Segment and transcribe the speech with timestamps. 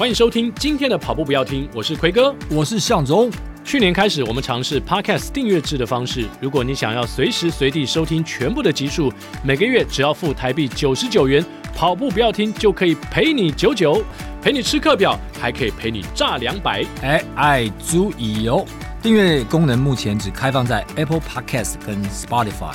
[0.00, 3.30] 欢迎收听今天的跑步不要听，我是奎哥，我是向总。
[3.62, 6.26] 去年开始，我们尝试 Podcast 订阅制的方式。
[6.40, 9.12] 如果你想要随时随地收听全部的集数，
[9.44, 11.44] 每个月只要付台币九十九元，
[11.76, 14.02] 跑步不要听就可以陪你九九，
[14.40, 16.82] 陪你吃课表，还可以陪你炸两百。
[17.02, 18.64] 哎，爱足以哦！
[19.02, 22.74] 订阅功能目前只开放在 Apple Podcast 跟 Spotify。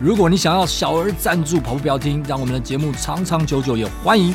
[0.00, 4.34] 如果你想要小额赞助跑步不要听，让我们的节目长长久久，也欢迎。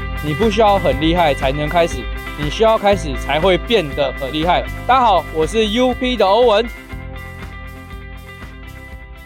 [0.23, 1.97] 你不需要很厉害才能开始，
[2.37, 4.63] 你需要开始才会变得很厉害。
[4.85, 6.63] 大家好，我是 UP 的欧文。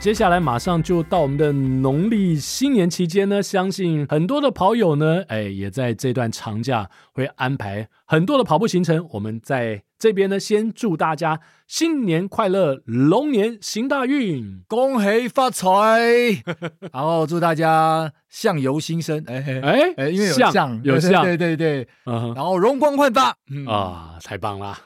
[0.05, 9.07] 接下来马上就到我们的农历新年期间呢，相信很多的跑友呢，哎，也在这段长假会安排很多的跑步行程。
[9.13, 15.65] 我们在这边呢，先祝大家新年快乐，龙年行大运，恭喜发财，
[16.93, 23.65] 然后祝大家相由心生，哎哎哎，因为有相有相， 对对对，对，嗯，然后容光焕发，嗯。
[23.65, 24.77] 啊，太棒了，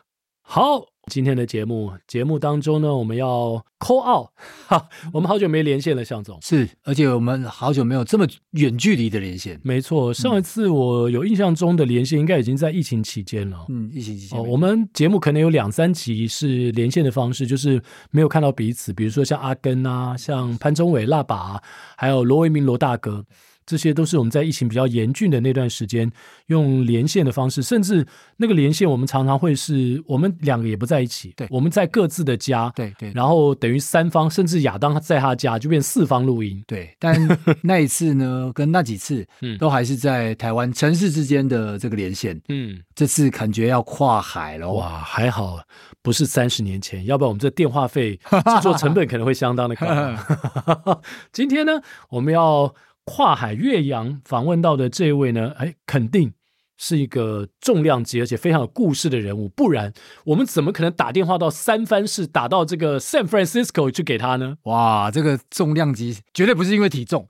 [0.42, 0.86] 好。
[1.10, 4.30] 今天的节目节目当中呢，我们要 call out
[4.68, 9.60] 哈，我们好久没连线了，向总是，而且我们好久没有这么远距离的连线。
[9.64, 13.66] 没错，上一次我有印象中的连线应该已经在疫情期间了。
[13.70, 21.62] 嗯，疫情期间，哦，我们节目可能有两三集是连线的方式，就是没有看到彼此，比如说像阿根啊，像潘宗伟、辣爸，
[21.98, 23.26] 还有罗维明罗大哥。
[23.70, 26.12] 这些都是我们在疫情比较严峻的那段时间
[26.48, 28.04] 用连线的方式，甚至
[28.38, 36.90] 那个连线我们常常会是我们两个也不在一起，对，我们在各自的家，对对，然后等于三方，甚至亚当在他家就变四方录音，对。
[36.98, 37.16] 但
[37.62, 45.60] 那一次呢，跟那几次， 嗯，都还是在台湾城市之间的这个连线，嗯，这次感觉要跨海了，哇，还好
[46.02, 51.02] 不是三十年前，要不然我们这电话费制作成本可能会相当的高。
[51.32, 51.74] 今天呢，
[52.10, 52.74] 我们要。
[53.12, 56.32] 跨海越洋访问到的这位呢，哎，肯定
[56.78, 59.92] 是一个重量级而且非常有故事的人物，不然
[60.26, 64.58] 我们怎么可能打电话到三藩市，打到这个 San Francisco 去给他呢？
[64.66, 67.26] 哇，这个重量级绝对不是因为体重，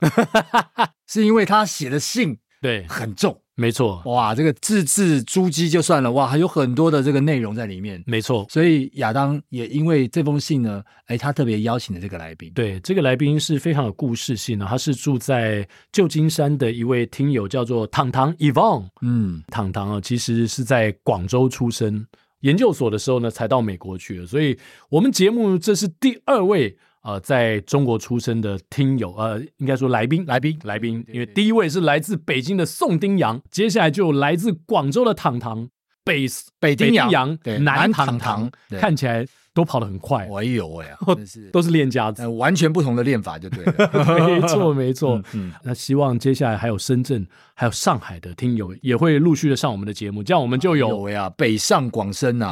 [1.08, 3.40] 是因为他写的信对很重。
[3.60, 8.02] 没错，哇，这个字字珠玑就算了，哇，还有很多的这个内容在里面。
[8.06, 12.50] 没错，所以亚当也因为这封信呢，哎，他特别邀请了这个来宾。
[12.54, 18.86] 对，这个来宾是非常有故事性的，他是住在旧金山的一位听友，叫做糖糖 Yvonne。
[19.02, 22.06] 嗯，糖糖啊，其实是在广州出生，
[22.40, 24.26] 研究所的时候呢，才到美国去的。
[24.26, 26.78] 所以我们节目这是第二位。
[27.02, 35.68] 呃，在中国出生的听友，呃，应该说来宾，来宾，来宾，因为第一位是来自北京的宋丁洋，接下来就来自广州的糖糖，
[36.04, 36.26] 北
[36.58, 39.26] 北丁洋，南糖糖，看起来。
[39.52, 41.50] 都跑得很快，哎呦喂呀， 真是。
[41.50, 45.16] 都是练家子，完全不同的练法就对了， 没错没错。
[45.32, 52.50] 嗯，嗯，那希望接下来还有深圳、还有上海的听友也会陆续的上我们的节目，这样我们就有呀，北上广深 呐，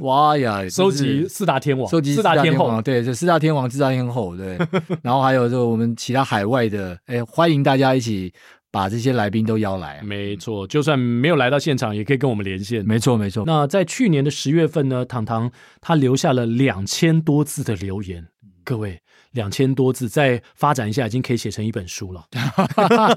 [0.00, 4.58] 哇呀，收集四大天王，收集四大天后，对，这四大天王、四大天后，对，
[5.02, 8.32] 然后还有就我们其他海外的，哎，欢迎大家一起。
[8.70, 12.84] 把这些来宾都邀来，没错，就算没有来到现场，也可以跟我们连线。
[12.84, 13.44] 没错，没错。
[13.46, 18.26] 那在去年的十月份呢，糖糖他留下了两千多字的留言，
[18.64, 19.00] 各位，
[19.32, 22.24] 两千多字，再发展一下，已经可以写成一本书了。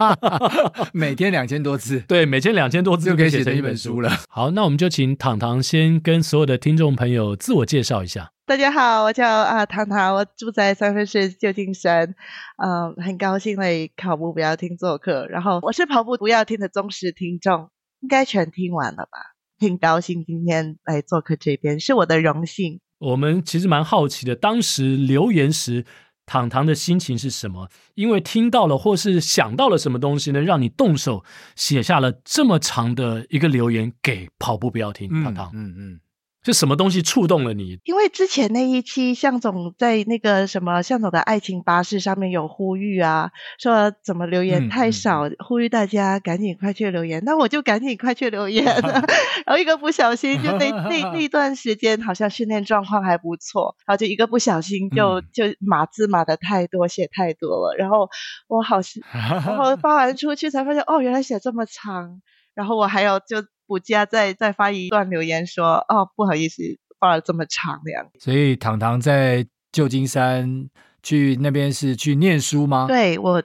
[0.93, 4.09] 每天两千多字， 对，每天两千多字就可以写成一本书了。
[4.29, 8.31] 好，那我们就请糖糖先跟所有的听众朋友自我介绍一下。
[8.51, 12.13] 大家好，我叫啊糖糖，我住在三分市旧金山，
[12.61, 15.25] 嗯，很高兴来跑步不要听做客。
[15.27, 17.69] 然后我是跑步不要听的忠实听众，
[18.01, 19.19] 应该全听完了吧？
[19.57, 22.81] 很高兴今天来做客这边，是我的荣幸。
[22.99, 25.85] 我们其实蛮好奇的，当时留言时，
[26.25, 27.69] 糖糖的心情是什么？
[27.95, 31.23] 因为听到了或是想到了什么东西呢，让你动手
[31.55, 35.93] 写下了这么长的一个留言给跑步不要听，糖糖，嗯嗯。
[35.93, 35.99] 嗯
[36.43, 37.79] 是什么东西触动了你？
[37.83, 43.29] 因为之前那一期向总在那个什么向总的爱情巴士上面有呼吁啊，
[43.59, 47.21] 说怎么留言太少，呼吁大家赶紧快去留言。
[47.23, 48.65] 那我就赶紧快去留言，
[49.45, 58.09] 然后一个不小心就那那那 段时间好像训练状况还不错，然后就一个不小心就就码字码的太多，写太多了，然后
[58.47, 58.77] 我好
[59.13, 62.21] 然后发完出去才发现哦，原来写这么长，
[62.55, 63.45] 然后我还有就。
[63.71, 66.61] 补假再再发一段留言说，哦，不好意思，
[66.99, 68.19] 发了这么长的样子。
[68.19, 70.69] 所以糖糖在旧金山
[71.01, 72.87] 去那边是去念书吗？
[72.89, 73.41] 对，我，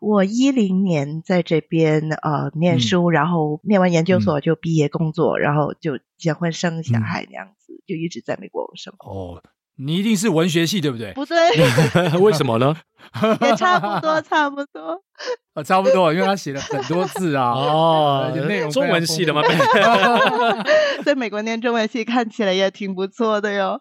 [0.00, 9.12] 我一零年在这边呃念书，嗯、然后念完研究所就毕业工作，嗯、然后就结婚生小孩那样子，嗯、就一直在美国生活。
[9.12, 9.42] 哦。
[9.80, 11.12] 你一定是文学系对不对？
[11.12, 11.36] 不对，
[12.18, 12.74] 为什么呢？
[13.40, 15.00] 也差不多， 差不多。
[15.54, 17.52] 啊，差不多，因为他写了很多字啊。
[17.52, 19.40] 哦，内容中文系的吗？
[21.04, 23.80] 在 美国念中文系看起来也挺不错的哟。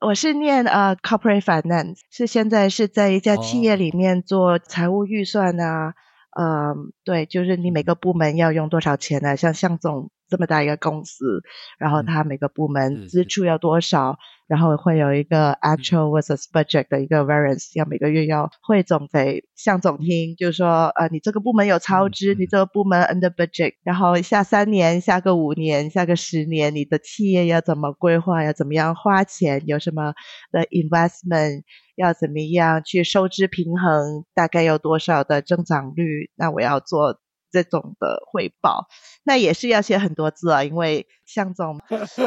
[0.00, 5.92] 我是念呃 Corporate Finance，是现在是在一家企业里面做财务预算啊。
[6.38, 6.74] 嗯、呃，
[7.04, 9.36] 对，就是你每个部门要用多少钱呢、啊？
[9.36, 10.10] 像向总。
[10.28, 11.42] 这么大一个公司，
[11.78, 14.16] 然后他每个部门支出要多少，嗯、
[14.48, 30.14] 然后会有一个 actual versus budget 的一个 variance，要每个月要汇总给向总听，就是说，呃，你这个部门有超支，嗯、你这个部门 under budget，然后下三年、下个五年、下个十年，你的企业要怎么规划，要怎么样花钱，有什么
[30.50, 31.62] 的 investment，
[31.94, 37.20] 要怎么样去收支平衡，大概有多少的增长率，那我要做。
[37.50, 38.86] 这种的汇报，
[39.24, 41.80] 那也是要写很多字啊，因为向总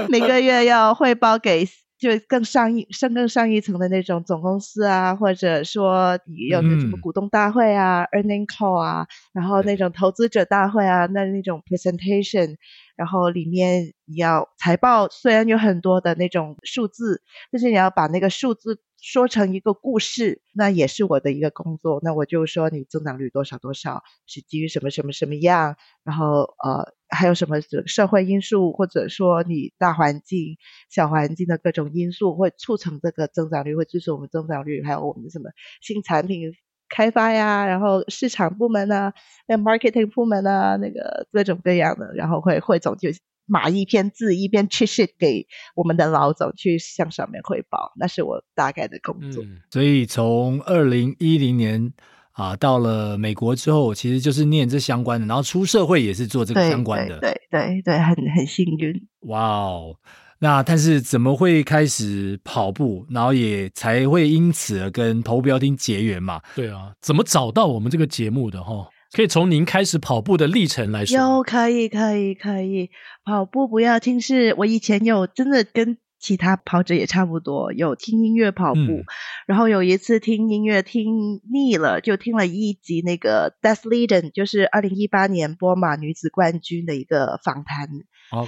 [0.09, 1.65] 每个月要汇报给
[1.97, 6.17] 就更上一、升更上一层的那种总公司啊，或者说
[6.49, 12.55] 有那什么股东大会啊、嗯、earning call 啊，然后那种投资者大会啊，那那种 presentation，
[12.95, 17.21] 然后里面你要财报，虽然有很多的那种数字，
[17.51, 18.79] 但是你要把那个数字。
[19.01, 21.99] 说成一个故事，那也是我的一个工作。
[22.03, 30.57] 那我就说你增长率多少多少，是基于什么什么什么样，然后呃还有什么社会因素，或者说你大环境、
[30.89, 35.49] 小环境的各种因素会促成这个增长率，会支持我们增长率，还有我们什么
[35.81, 36.53] 新产品
[36.89, 39.13] 开发呀，然后市场部门啊，
[39.47, 43.09] 那 marketing 部门啊，那个各种各样的，然后会汇总就。
[43.49, 49.43] 码一篇字，一边 cheat sheet 给我们的老总去向上面汇报，那是我大概的工作。
[49.43, 51.91] 嗯、所以从二零一零年
[52.31, 57.19] 啊到了美国之后，其实就是念这相关的，然后出社会也是做这个相关的。
[57.19, 58.93] 对对对，对，很很幸运。
[59.21, 59.95] 哇哦，
[60.39, 66.39] 那但是怎么会开始跑步，然后也才会因此而跟投标厅结缘嘛？
[66.55, 68.87] 对啊，怎么找到我们这个节目的哈？
[69.11, 71.17] 可以从您开始跑步的历程来说。
[71.17, 72.89] 有，可以，可以，可以。
[73.25, 78.79] 跑步不要听，是我以前有真的跟其他跑者也差不多，有听音乐跑步。
[78.79, 79.03] 嗯、
[79.47, 87.87] 然后有一次听音乐听腻了，就听了一集那个 Beth Leden，就是二零一八年波马女子冠军的一个访谈。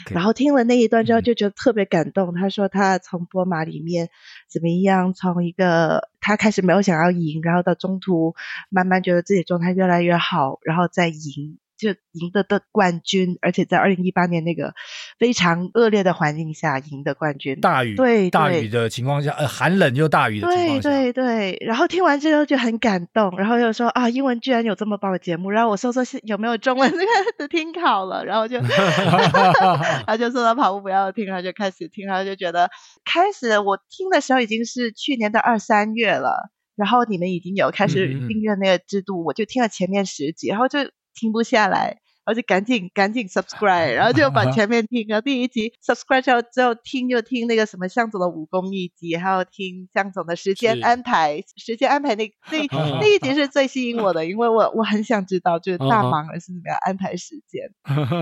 [0.10, 2.34] 然后听了那一段之后，就觉得特别感动。
[2.34, 4.10] 嗯、他说他从波马里面
[4.50, 8.36] 怎么样，从一个他开始没有想要赢，然后到中途
[8.70, 11.58] 慢慢觉得自己状态越来越好，然后再赢。
[11.78, 14.76] 就赢得的冠军，而且在二零一八年那个
[15.22, 21.58] 非常恶劣的环境下赢得冠军，大雨，对，对大雨的情况下，呃，寒冷又大雨的情况下，对对对。
[21.64, 26.92] 然后听完之后就很感动，然后又说啊，英文居然有这么棒的节目，然后我搜搜有没有中文
[27.38, 28.60] 的 听好了，然后就
[30.08, 32.72] 他就说他跑步不要听，他就开始听，他就觉得
[33.06, 40.80] 开始我听的时候已经是去年的二三月了，然后你们已经有开始订阅那个制度，嗯嗯我就听了前面十集，然后就。
[41.14, 57.72] 停不下来，然后就赶紧赶紧 subscribe，然后就把前面听了第一集 subscribe 之后，之后听就听那个什么向总的武功秘籍，还有听向总的时间安排，时间安排那 那那一集是最吸引我的，因为我我很想知道就是大忙人是怎么样安排时间。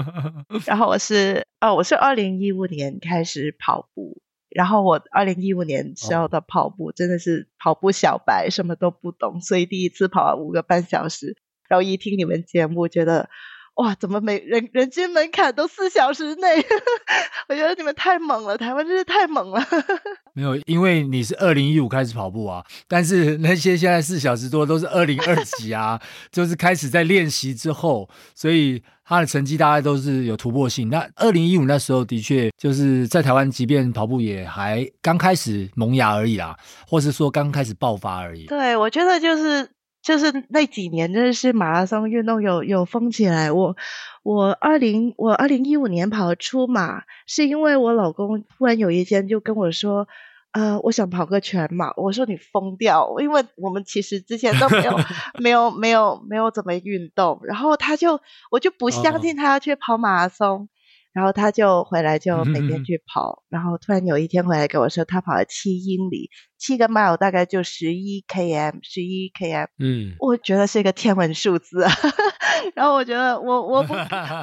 [0.66, 11.36] 然后我是哦，我是二零一五年开始跑步，然后我二零一五年时候的跑步真的是跑步小白，什么都不懂，所以第一次跑了五个半小时。
[11.68, 13.30] 然后一听你们节目，觉得
[13.80, 16.58] 哇，怎么每人人均门槛都四小时内？
[17.48, 19.66] 我觉得你们太猛了，台湾真是太猛了。
[20.36, 25.98] 没有，因为你是二零一五开始跑步啊，但是那些现在四小时多都是二零二几啊，
[26.30, 30.90] 就是开始在练习之后，所以他的成绩大概都是有突破性。
[30.90, 38.46] 那二零一五那时候的确就是在台湾，即便跑步也还刚开始萌芽而已啦，或是说刚开始爆发而已。
[38.48, 39.70] 对，我觉得就是。
[40.02, 43.52] 就是那几年，真的是马拉松运动有有疯起来。
[43.52, 43.76] 我
[44.24, 50.08] 我二零我二零一五年跑出马，是因为我老公突然有一天就跟我说，
[50.52, 51.94] 呃，我想跑个全马。
[51.98, 54.98] 我说你疯掉，因为我们其实之前都没有
[55.40, 57.42] 没有没有没有怎么运动。
[57.44, 60.70] 然后他就我就不相信他要去跑马拉松。
[61.12, 63.44] 然后他就回来，就每天去跑。
[63.50, 69.68] 嗯、然后突然有一天回来跟我说，他跑了七英里，七个 mile 大概就十一 km，十一 km。
[69.80, 71.86] 嗯，我觉得是一个天文数字。
[72.76, 73.94] 然后我觉得我我不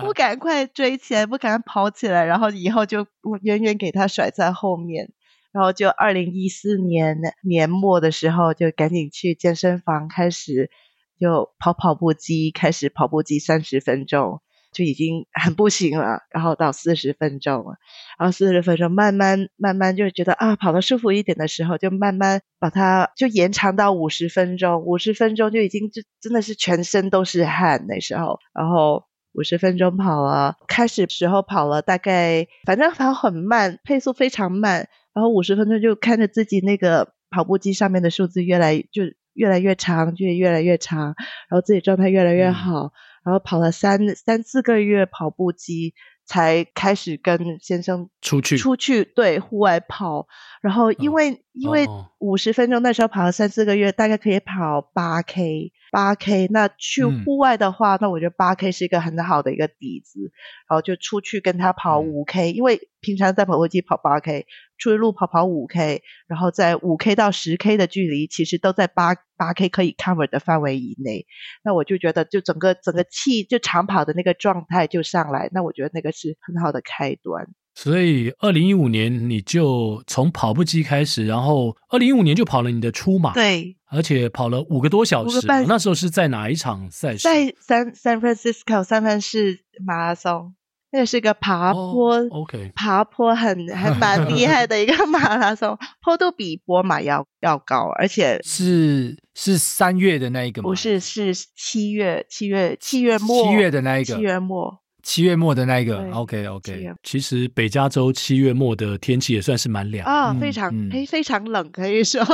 [0.04, 3.06] 不 赶快追起来，不赶快跑起来，然后以后就
[3.42, 5.12] 远远给他甩在后面。
[5.52, 10.70] 然后就二零一四年年末的时候，就赶紧去健身房开始
[11.18, 14.42] 就跑跑步机，开始跑步机三十分钟。
[14.72, 17.76] 就已经 很不行了，然后到四十分钟了，
[18.18, 39.02] 然后四十分钟慢慢慢慢就觉得啊，跑得舒服一点的时候，就慢慢把它就延长到五十分钟，五十分钟就已经就真的是全身都是汗那时候，然后五十分钟跑了，开始时候跑了大概反正跑很慢，配速非常慢，然后五十分钟就看着自己那个跑步机上面的数字越来就
[39.34, 41.14] 越来越长，就越来越长，
[41.48, 42.84] 然后自己状态越来越好。
[42.86, 42.90] 嗯
[43.26, 50.28] 然后跑了三三四个月跑步机，才开始跟先生出去出去对户外跑。
[50.62, 56.46] 然后因为、哦、因为五十分钟那时候跑了三四个月，大概可以跑八 K 八 K。
[56.52, 60.20] 那去户外的话，嗯、那我觉得八 K 是一个很好的一个底子。
[60.68, 64.46] 然后就出去跟他跑五 K，、嗯、因为平常在跑步机跑八 K。
[64.78, 71.26] 出去路跑跑五 K，然后在五 K 到十 K 的距离，其实都在八八 K 可以 cover 的范围以内。
[71.62, 75.48] 那我就觉得，就整个整个气就长跑的那个状态就上来。
[75.52, 77.46] 那我觉得那个是很好的开端。
[77.74, 85.46] 所以，二零一五年你就从跑步机开始，然后二零一五年就跑了你的初马，对，而且跑了五个多小时。
[85.68, 87.24] 那时候是在哪一场赛事？
[87.24, 90.55] 在 San San Francisco 三藩市马拉松。
[90.92, 100.68] 那是个爬坡、oh，OK，爬坡很还蛮厉害的一个马拉松， 坡度比波马要要高，而且是是三月的那一个吗？
[100.68, 106.94] 不是，是七月七月七月末七月的那一个，七月末七月末的那一个，OK OK。
[107.02, 110.72] 其实北加州七月末的天气也算是蛮凉啊，非常
[111.06, 112.24] 非常冷，可以说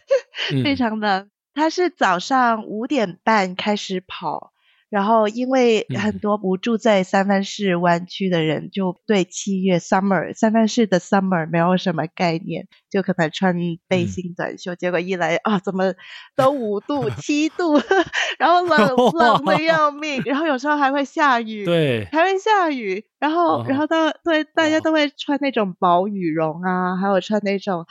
[0.64, 1.28] 非常冷。
[1.54, 4.52] 他是早上五点半开始跑。
[4.90, 13.54] 然后，因为很多不住在三藩市湾区的人，就对七月 summer 三藩市的 summer 没有什么概念，就可能穿
[13.86, 14.72] 背心短袖。
[14.72, 15.92] 嗯、结果一来啊，怎么
[16.34, 17.74] 都五度、七度，
[18.38, 23.04] 然后冷 冷的要命，然后有时候还会下雨，对，还会下雨。
[23.18, 27.84] 然后，然后到对大家都会穿那种薄羽绒啊，还有穿那种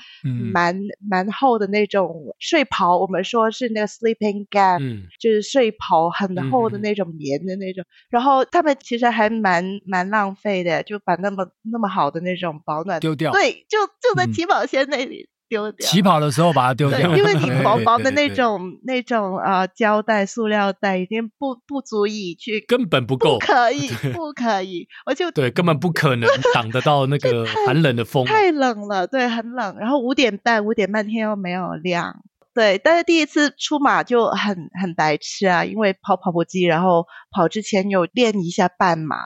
[0.53, 0.79] 蛮
[1.10, 2.98] 蛮厚的那种睡袍。
[2.98, 7.84] 我们说是那个 sleeping gown，嗯，就是睡袍很厚的那种棉的那种。
[8.10, 15.29] 然后他们其实还蛮蛮浪费的，就把那么那么好的那种保暖丢掉，对，就就在起跑线那里。
[15.50, 29.77] 丢掉，起跑的时候把它丢掉，因为你薄薄的那种那种啊胶带、塑料袋已经不不足以去，根本不够，不可以， 不可以，我就对，根本不可能 挡得到那个寒冷的风，太冷了，对，很冷。
[29.77, 32.24] 然后五点半，五点半天又没有亮，
[32.54, 32.77] 对。
[32.77, 39.18] 但是第一次出马就很很白痴啊，因为跑跑步机，然后跑之前有练一下半马，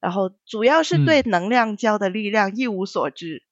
[0.00, 3.42] 然后主要是对能量胶的力量一无所知。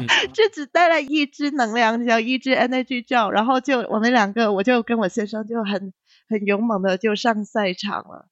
[0.00, 5.92] 嗯 就只带了一支能量胶，一支 energy gel，然后就我们两个，我就跟我先生就很
[6.28, 8.28] 很勇猛的就上赛场了。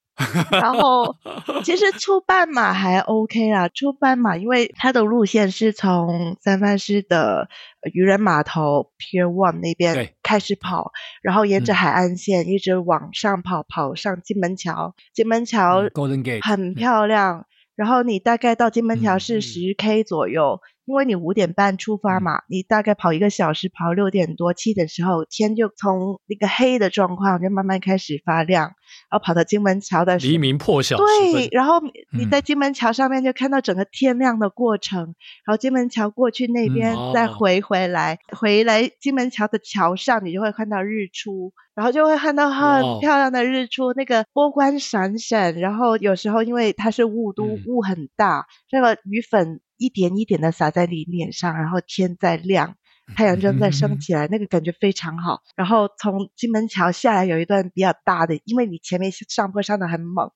[0.51, 1.15] 然后
[1.65, 7.49] 其实初半马还 OK 啦，初半马因为它的路线是从三藩市的
[7.93, 10.91] 渔人码头 Pier One 那边开始跑，
[11.23, 17.47] 然后沿着海岸线一直往上跑，跑上金门桥，金门桥 Golden Gate 很漂亮。
[17.75, 20.61] 然后你大概到金门桥是十 K 左右。
[20.85, 28.63] 因为你五点半出发嘛，你大概跑一个小时，跑六点多七点的时候，天就从那个黑的状况就慢慢开始发亮，
[29.09, 31.75] 然后跑到金门桥的黎明破晓，对，然后
[32.11, 49.61] 你在金门桥上面就看到整个天亮的过程，嗯、然后金门桥过去那边再回回来，嗯、回来金门桥的桥上你就会看到日出，然后就会看到很漂亮的日出，那个波光闪闪，然后有时候因为它是雾都雾很大，那、嗯、个雨粉。
[49.77, 52.75] 一点一点的洒在你脸上，然后天在亮，
[53.15, 55.41] 太阳正在升起来，那个感觉非常好。
[55.55, 60.31] 然后从金门桥下来有一段比较大的，因为你前面上坡上的很猛，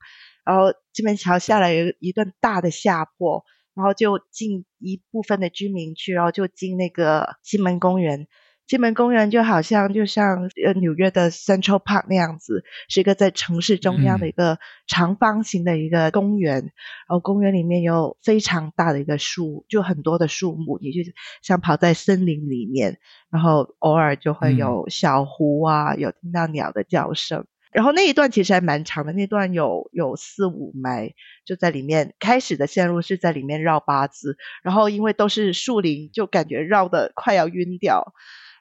[0.45, 8.27] 然后金门桥下来有一段大的下坡，然后就进一部分的居民区，然后就进那个金门公园。
[8.67, 16.71] 金门公园就好像就像呃纽约的 Central Park 那样子，是一个在城市中央的一个长方形的一个公园，然
[17.07, 20.99] 后公园里面有非常大的一个树，就很多的树木，你就
[21.41, 38.13] 像跑在森林里面，然后偶尔就会有小湖啊，有听到鸟的叫声，然后那一段其实还蛮长的，那段有有四五枚，就在里面开始的线路是在里面绕八字，然后因为都是树林，就感觉绕的快要晕掉。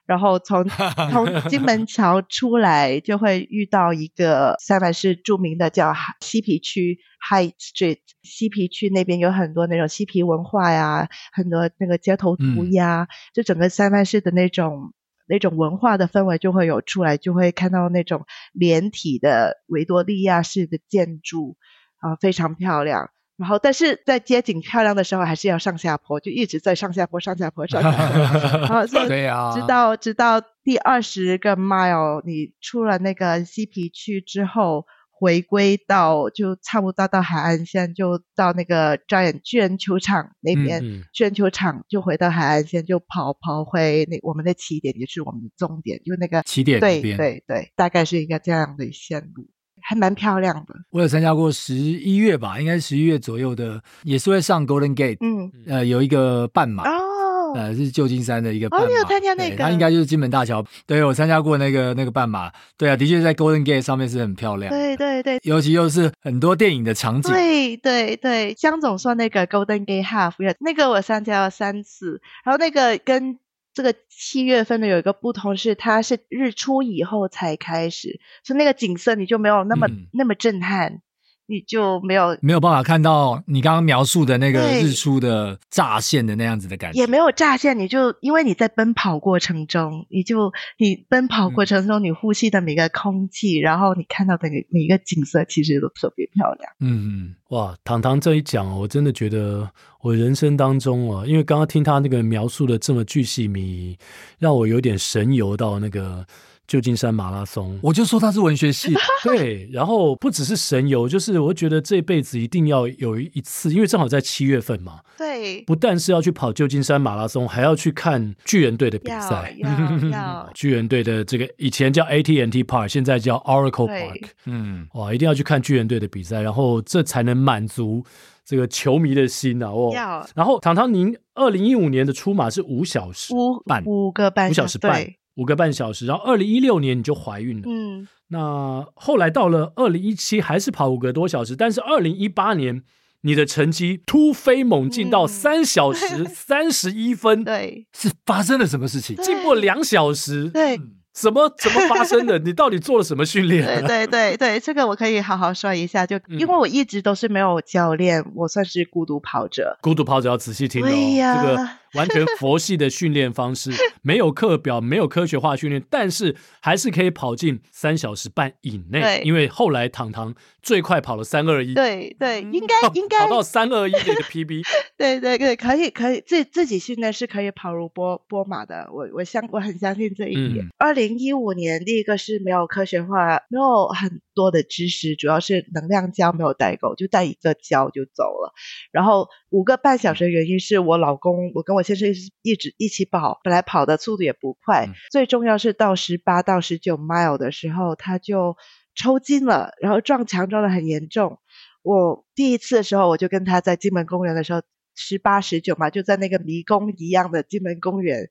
[0.07, 0.65] 然后从
[1.11, 6.97] 从金门桥出来，就会遇到一个三藩市著名的叫嬉皮区
[7.29, 14.93] High Street，嬉皮区那边有很多那种嬉皮文化呀，很多那个街头涂鸦，嗯、就整个三藩市的那种
[15.27, 21.57] 那种文化的氛围就会有出来，就会看到那种连体的维多利亚式的建筑
[21.99, 23.09] 啊，非常漂亮。
[23.37, 28.59] 然后，但是在街景漂亮的时候，还是要上下坡，就一直在上下坡、上下坡、上下坡。
[28.65, 49.47] 然后对呀，直到直到第二十个 mile，你出了那个西皮区之后，回归到就差不多到海岸线，就到那个 Giant 巨人球场那边，嗯嗯、巨人球场就回到海岸线，就跑跑回那我们的起点，也就是我们的终点，就那个起点对对对，大概是一个这样的线路。
[49.87, 50.75] 还蛮漂亮的。
[50.89, 55.15] 我有参加过十一月吧，应该是十一月左右的，也是会上 Golden Gate。
[55.21, 58.85] 嗯，呃，有一个半马哦，呃，是旧金山的一个半马。
[58.85, 59.55] 哦，你有参加那个？
[59.55, 60.61] 它应该就是金门大桥。
[60.85, 62.51] 对，我参加过那个那个半马。
[62.77, 64.69] 对啊，的确在 Golden Gate 上面是很漂亮。
[64.69, 67.31] 对对对，尤其又是很多电影的场景。
[67.31, 73.39] 对对对，江总说那个 Golden Gate Half，那个我参加了三次，然后那个跟。
[73.77, 81.03] 这个七月份的有一个不同是，它是日出以后才开始，所以那个景色你就没有那么、嗯、那么震撼。
[81.47, 87.79] 你就没有没有办法看到你刚刚描述的那个日出的乍现的那样子的感觉，也没有乍现。
[87.79, 96.71] 你就因为你在奔跑过程中，你就你奔跑过程中，你呼吸的每个空气，嗯、然后你看到的每每一个景色，其实都特别漂亮。
[96.81, 99.69] 嗯嗯，哇，糖糖这一讲，我真的觉得
[100.01, 103.97] 我人生当中啊，因为刚刚听他那个描述的这么巨细靡遗，
[104.37, 106.25] 让我有点神游到那个。
[106.67, 108.93] 旧金山马拉松，我就说他是文学系，
[109.23, 120.49] 对，然后不只是神游，就是我觉得这辈子一定要有一次，因为正好在七月份嘛，对，不但是要去跑旧金山马拉松，还要去看巨人队的比赛，要，要，要。
[120.53, 128.03] 巨人队的这个以前叫 AT&T Park，现在叫 Oracle Park，嗯，哇，一定要去看巨人队的比赛，然后这才能满足
[128.43, 129.93] 这个球迷的心啊，哦，
[130.35, 133.33] 然后唐唐，您二零一五年的出马是五小时
[133.65, 135.07] 半，五个半，五小时半。
[135.37, 137.63] 五个半小时，然后二零一六年你就怀孕了。
[137.65, 142.83] 嗯，那后来到了二零一七还是跑五个多小时，但是二零一八年
[143.21, 147.41] 你的成绩突飞猛进到三小时 三十一分。
[147.41, 149.15] 嗯、对，是发生了什么事情？
[149.17, 150.49] 经过两小时。
[150.49, 150.79] 对。
[151.19, 152.37] 怎么怎么发生的？
[152.37, 153.65] 你到底做了什么训练？
[153.81, 156.05] 对对对对，这个我可以好好说一下。
[156.05, 159.79] 就因为我一直都是没有教练，我算是孤独跑者。
[159.81, 163.71] 孤独跑者要仔细听哦，呀这个完全佛系的训练方式，
[164.03, 169.01] 没有课表，没有科学化训练，但是还是可以跑进三小时半以内。
[169.01, 171.73] 对因为后来糖糖最快跑了三二一。
[171.73, 174.63] 对对，应该应该跑到三二一的一个 PB。
[174.97, 178.89] 对对对，可以可以，自自己训练是可以跑入波波马的。
[178.91, 180.67] 我我相我很相信这一点。
[180.77, 180.97] 二。
[180.97, 188.53] 零一五年，第一个是没有科学化，没有很多的知识，主要是能量胶没有带够，就带一个胶就走了。
[188.91, 198.55] 然后五个半小时的原因是我老公，我跟我先生一直一起跑，本来跑的速度也不快，嗯、最重要是到十八到十九 mile 的时候，他就
[198.93, 201.39] 抽筋了，然后撞墙撞得很严重。
[201.81, 204.61] 我第一次的时候，我就跟他在金门公园的时候，
[204.95, 208.29] 十八十九嘛，就在那个迷宫一样的金门公园。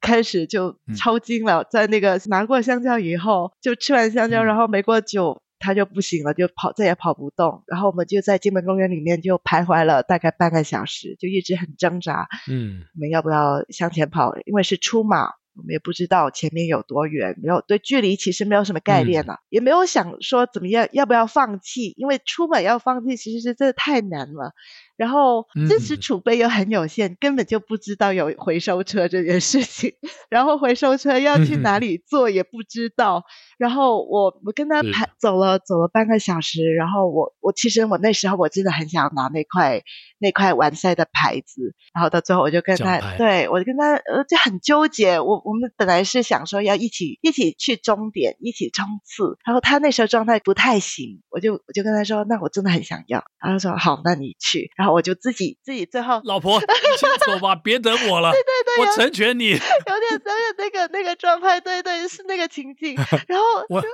[0.00, 7.62] 开始就抽筋了，嗯、在那个拿过香蕉以后，就吃完香蕉，嗯、然后没过久他就不行了，就跑再也跑不动。
[7.66, 12.28] 然后我们就在金门公园里面就徘徊了大概半个小时，就一直很挣扎。
[12.48, 14.36] 嗯，我们要不要向前跑？
[14.46, 24.54] 因为是出马，我们也不知道前面有多远，没有对距离其实没有什么概念了，嗯、也没有想说怎么样要不要放弃，因为出门要放弃其实是真的太难了。
[24.96, 29.92] 然后知识储备又很有限，嗯、根本就不知道有回收车这件事情。
[30.28, 33.18] 然后回收车要去哪里坐也不知道。
[33.18, 33.22] 嗯、
[33.58, 36.74] 然后我我跟他排走了走了半个小时。
[36.74, 39.84] 然后我我其实我那时候我真的很想拿那块
[40.18, 41.76] 那块完赛的牌子。
[41.94, 45.20] 然后到最后我就跟他对我就跟他呃就很纠结。
[45.20, 49.38] 我我们本来是想说要一起一起去终点一起冲刺。
[49.46, 53.24] 然后他那时候状态不太行，我就我就跟他说那我真的很想要。
[53.40, 54.70] 然后他说好，那你去。
[54.76, 54.98] 然后。
[54.98, 56.66] 我就自己自己最后，老婆，你
[56.98, 58.32] 先走吧，别等我了。
[58.34, 59.50] 对对对，我成全你。
[59.50, 59.62] 有点
[60.10, 62.96] 有点那个那个状态，对对，是那个情景。
[63.28, 63.84] 然后我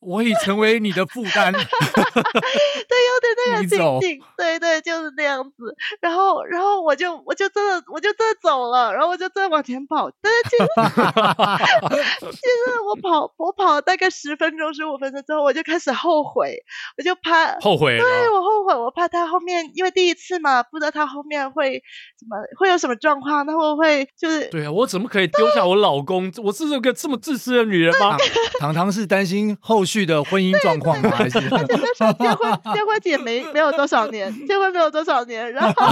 [0.00, 1.52] 我已成为你的负担。
[1.52, 5.76] 对，有点那个情景，对对，就是那样子。
[6.00, 10.10] 然后然后我就我就真的我就真的走了，然后我就真的往前跑。
[10.20, 10.66] 但是其实
[12.20, 16.56] 就是我跑，我跑了大概十分钟、十五分钟之后，我就开始后悔，
[16.96, 17.98] 我就怕后悔。
[17.98, 21.82] 对，我后悔，我怕他后面，因为第一次嘛，不知道他后面会
[22.18, 24.46] 怎么，会有什么状况，他会不会就是？
[24.48, 26.32] 对啊，我怎么可以丢下我老公？
[26.42, 28.16] 我是这个这么自私的女人吗？
[28.60, 31.10] 糖糖是担心后续的婚姻状况吗？
[31.10, 31.38] 还是？
[31.38, 35.86] 而且那时候结婚结婚也没没有多少年，结婚没有多少年，然后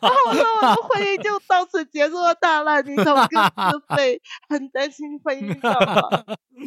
[0.00, 6.00] 然后我说我的婚姻就到此结束了大烂，你懂个自费，很担心婚姻，知道吗？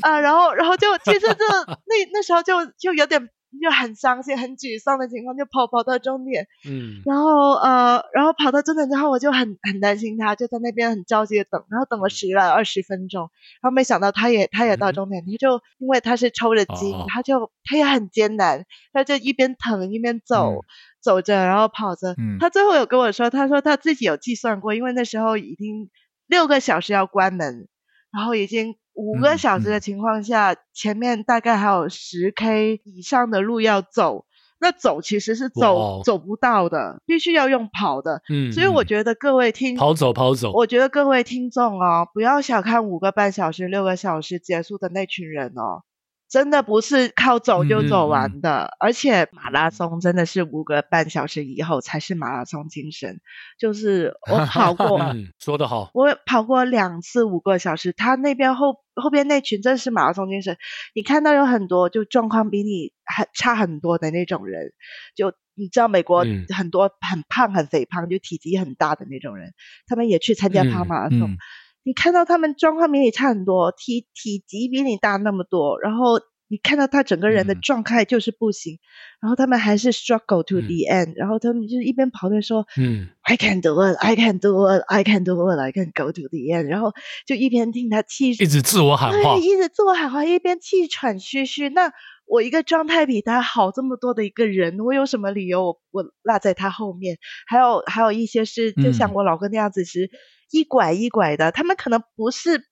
[0.01, 3.29] 啊，然后然后就其实就那那时候就就有点。
[3.59, 20.61] 就很伤心、很沮丧的情况，就跑跑到终点，嗯，然后呃，然后跑到终点之后，我就很很担心他，就在那边很着急的等，然后等了十来二十分钟，然后没想到他也他也到终点，他、嗯、就因为他是抽着筋，哦、他就他也很艰难，他就一边疼一边走，嗯、
[21.01, 25.89] 走着然后跑着，嗯、他最后有跟我说，他说他自己有计算过，因为那时候已经
[26.29, 27.67] 六个小时要关门，
[28.13, 28.77] 然后已经。
[28.95, 34.25] 五个小时的情况下，嗯嗯、前面大概还有十 K 以上的路要走，
[34.59, 38.21] 那走其实是走、哦、走不到的，必须要用跑的。
[38.29, 45.83] 嗯，所以我觉得各位听跑走跑走，我觉得各位听众哦，不要小看五个半小时、六个小时结束的那群人哦。
[46.29, 53.19] 真的不是靠走就走完的，嗯嗯、而且马拉松真的是五个半小时以后才是马拉松精神。
[53.57, 60.55] 就是我跑过， 嗯、说得好，我跑过两次五个小时，他那边后后边那群真是马拉松精神。
[60.93, 64.71] 你看到有很多就状况比你很差很多的那种人，
[65.15, 66.23] 就你知道美国
[66.55, 69.53] 很多很胖很肥胖，就体积很大的那种人，
[69.87, 71.37] 他们也去参加跑马拉松。
[71.85, 78.79] 你看到他们状况比你差很多，体体积比你大那么多，然后你看到他整个人的状态就是不行，嗯、
[79.21, 86.11] 然后他们还是 struggle to the end，、嗯、然后他们就是一边跑边说，嗯，I can do it，I can do it，I can do it，I can go
[86.11, 86.91] to the end，然后
[87.25, 91.69] 就一边听他气，一直自我喊话，一直自我喊话，一边气喘吁吁。
[91.69, 91.93] 那
[92.25, 97.17] 我一个状态比他好这么多的一个人，我有什么理由我我落在他后面？
[97.47, 100.05] 还有还有一些是，就像我老公那样子是。
[100.05, 100.09] 嗯
[100.51, 102.65] 一拐一拐的，他们可能不是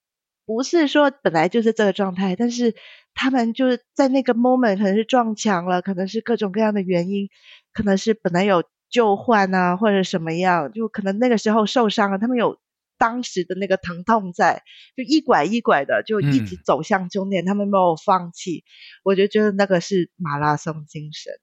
[0.47, 2.73] 不是说本来就是这个状态，但是
[3.17, 7.27] 他们就是在那个 moment 可能是撞墙了，可能是各种各样的原因，
[7.73, 12.59] 可能是本来有旧患啊或者什么样，就可能那个时候受伤了，他们有
[12.99, 14.61] 当时的那个疼痛在，
[14.95, 18.63] 就一拐一拐的就一直走向终点，嗯、他们没有放弃，
[19.03, 21.33] 我就觉得那个是马拉松精神，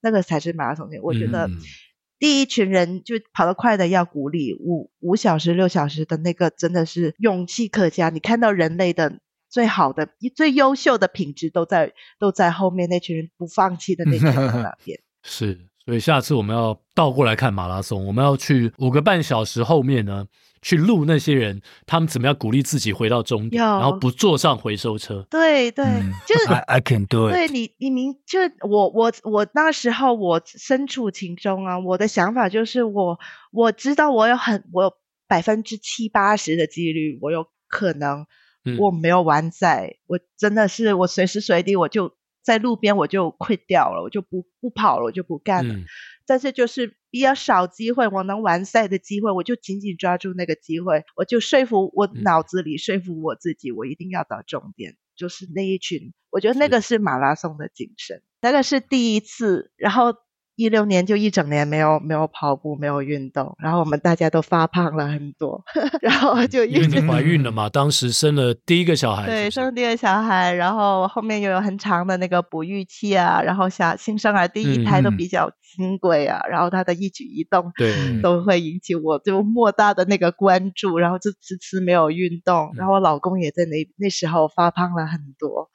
[0.00, 1.48] 那个才是马拉松精神，我觉得。
[1.48, 1.58] 嗯
[2.20, 8.08] 第一群人就跑得快的要鼓励，五五小时六小时的那个真的是勇气可嘉。
[8.08, 9.18] 你看到人类的
[9.54, 14.98] 最好的、最优秀的品质都在都在后面，那群人不放弃的那群人那 边。
[15.22, 20.26] 是，所以下次我们要倒过来看马拉松，我们要去五个半小时后面呢。
[20.66, 25.22] 去录那些人，他们怎么样鼓励自己回到终点，然后不坐上回收车。
[25.28, 27.32] 对对，嗯、就是 I, I can do it。
[27.32, 33.18] 对你，你明就我我我那时候我身处其中啊，我的想法就是我
[33.52, 34.92] 我知道我有很我有
[35.28, 38.24] 百分之七八十的几率，我有可能
[38.78, 45.74] 我没有完赛，嗯、我真的是我随时随地我就在路边我就 quit 掉了，我就不不跑了，我就不干了。
[45.74, 45.84] 嗯
[46.26, 54.96] 但是就是比较少机会，我能完赛的机会，我就紧紧抓住那个机会，我就说服我脑子里、嗯、说服我自己，我一定要到终点。
[55.14, 60.14] 就是那一群，我觉得那个是马拉松的精神，是那个是第一次，然后。
[60.56, 65.64] 一六年就一整年没有没有跑步，没有运动，然后我们大家都发胖了很多，
[66.00, 78.44] 然后就因为你怀孕了嘛，当时生了第一个小孩，对，生了第一个小孩，然后后面又有很长的那个哺育期啊，然后小新生儿第一胎都比较金贵啊，嗯、然后他的一举一动对都。
[78.44, 85.70] 会引起我就莫大的那个关注，然后就迟迟没有运动，然后我老公也在那那时候发胖了很多。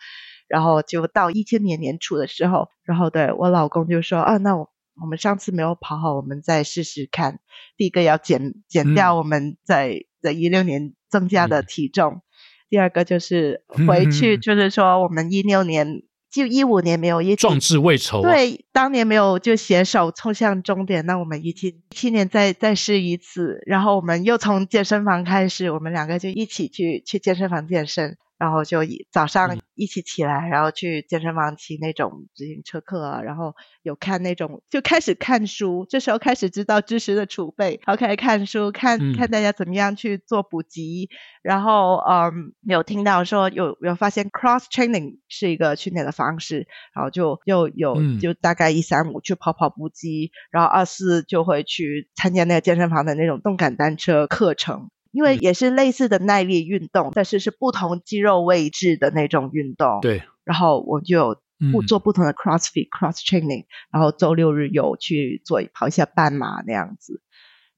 [0.49, 7.39] 然后就到一千年年初的时候，然后对我老公就说啊，那我我们上次没有跑好，我们再试试看。
[7.77, 12.21] 第一个要减减掉我们在在一六年增加的体重，嗯、
[12.69, 28.17] 第二个就是回去，就是说我们一六年、嗯、就一五年没有一起壮志未酬、啊，对，当年没有就携手冲向终点，那我们一起七年再再试一次，然后我们又从健身房开始，我们两个就一起去去健身房健身。
[28.39, 28.79] 然后就
[29.11, 35.85] 早上一起起来，嗯、然后去健身房骑那种自行车课啊，然后有看那种，就开始看书。
[35.89, 41.09] 这时候开始知道知识的储备，然后开始看书，看、嗯、看大家怎么样去做补给。
[41.41, 54.89] 然后嗯，有听到说有有发现 cross training 是一个训练的方式，然后就又有、嗯、就大概一三五去跑跑步机，然后二四就会去参加那个健身房的那种动感单车课程。
[55.11, 59.99] 因为也是类似的耐力运动，但是是不同肌肉位置的那种运动。
[60.01, 61.41] 对，然后我就
[61.71, 67.21] 不做不同的 CrossFit、嗯、Cross Training，然后周六日有去做跑一下半马那样子。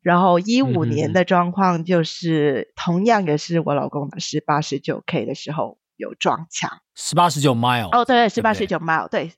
[0.01, 7.89] 然后一五年的状况就是，嗯、同样也是我老公的十八十九 K 的时候有撞墙，十八十九 mile。
[7.95, 9.31] 哦，对，十八十九 mile，对。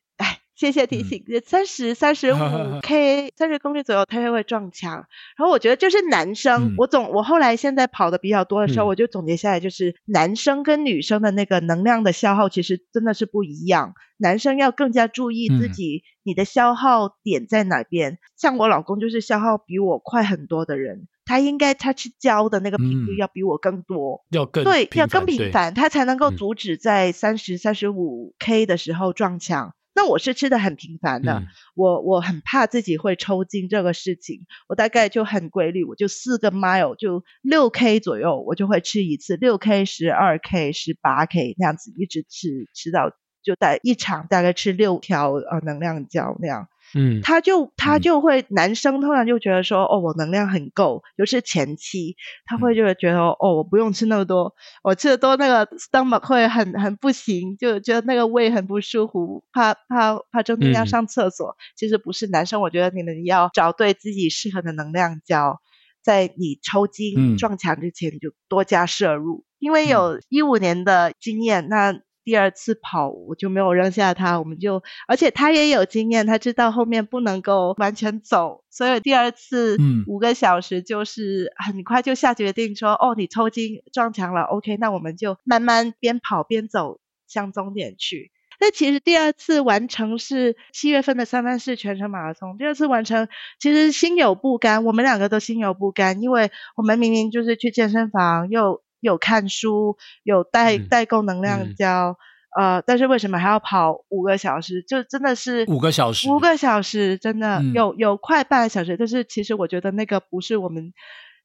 [0.56, 2.38] 谢谢提醒，三十三十五
[2.84, 4.94] K 三十公里左右，他就会撞墙。
[5.36, 13.94] 然后我觉得就是男生，嗯、我总我后来现在跑的比较多的时候，嗯、我就总结下来，就是男生跟女生的那个能量的消耗其实真的是不一样。
[14.18, 18.14] 男生要更加注意自己你的消耗点在哪边。
[18.14, 29.74] 嗯、像我老公就是消耗比我快很多的人，他应该他去交的那个频率要比我更多，嗯、要更对，要更频繁，他才能够阻止在三十三十五 K 的时候撞墙。
[29.96, 43.12] 那我是吃的很频繁的，嗯、我我很怕自己会抽筋这个事情，我大概就很规律，我就四个 mile 就六 k 左右，我就会吃一次六 k、十二 k、十八 k 那样子，一直吃吃到
[43.44, 46.68] 就在一场大概吃六条呃能量胶那样。
[46.96, 54.54] 嗯，他就他就会，嗯、男生通常就觉得说，哦，我能量很够，尤其是前期，他会就会觉得，嗯、哦，我不用吃那么多，
[54.84, 61.50] 我吃的多那个 stomach 会很很不行，就觉得那个胃很不舒服，怕怕怕中间要上厕所。
[61.50, 65.60] 嗯、其实不是，男生，我觉得你们要找对自己适合的能量胶，
[66.04, 72.00] 在你抽筋撞墙之前就多加摄入，嗯、因为有一五年的经验，那。
[72.24, 88.32] 第二次跑，我就没有扔下他，我们就，而且他也有经验，他知道后面不能够完全走，所以第二次五个小时就是很快就下决定说，嗯、哦，你抽筋撞墙了，OK，那我们就慢慢边跑边走向终点去。
[88.62, 93.28] 那其实第二次完成是七月份的三藩市全程马拉松，第二次完成
[93.60, 98.83] 其实心有不甘，我们两个都心有不甘，因为我们明明就是去健身房又。
[99.04, 102.18] 有看书，有代代购能量胶，
[102.58, 104.82] 嗯、呃，但是为什么还要跑五个小时？
[104.82, 108.96] 就真的是五个小时，五个小时真的有有快半个小时。
[108.98, 110.94] 但是其实我觉得那个不是我们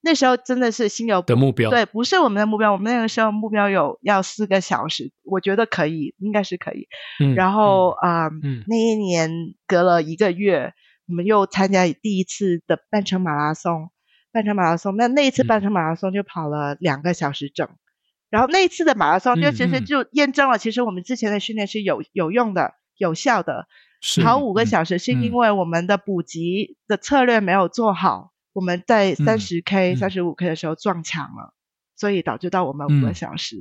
[0.01, 2.73] 那时候真的是心有的目标，对，不是我们的目标。
[2.73, 6.87] 我们那个时候目标有要四个小时，我觉得可以，应该是可以。
[7.19, 9.31] 嗯、然后啊，呃嗯、那一年
[9.67, 10.73] 隔了一个月，
[11.09, 13.91] 我们又参加第一次的半程马拉松。
[14.39, 17.77] 半程马拉松，那那一次半程马拉松就跑了两个小时整，嗯、
[18.31, 23.67] 然后那一次的马拉松就其实就验证了，其实我们之前的训练是有有用的、有效的。
[24.01, 31.53] 是跑五个小时是因为我们的补给的策略没有做好，嗯、我们在三十 K、三十五 K 的时候撞墙了，
[31.97, 33.57] 所以导致到我们五个小时。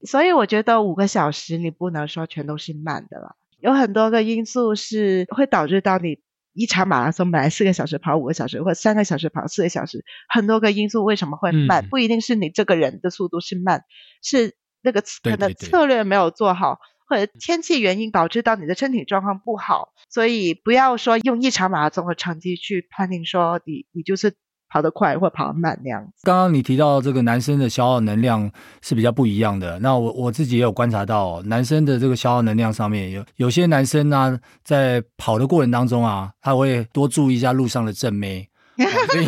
[0.00, 6.18] 嗯、所以我觉得五个小时你不能说全都是慢的了，有很多个因素是会导致到你。
[6.54, 11.84] 一场马拉松本来四个小时跑五个小时，或者三个小时跑四个小时，很多个因素为什么会慢？
[11.84, 13.84] 嗯、不一定是你这个人的速度是慢，
[14.22, 19.92] 是那个可能策略没有做好，对对对，或者天气原因导致到你的身体状况不好。
[20.08, 24.34] 所以不要说用一场马拉松的成绩去判定说你你就是。
[24.74, 26.04] 跑得快或跑得慢那样。
[26.24, 28.50] 刚刚你提到这个男生的消耗能量
[28.82, 29.78] 是比较不一样的。
[29.78, 38.48] 那我我自己也有观察到，男生的这个消耗能量上面有有些男生呢、在跑的过程当中啊，他会多注意一下路上的正妹。
[38.76, 39.26] 所 以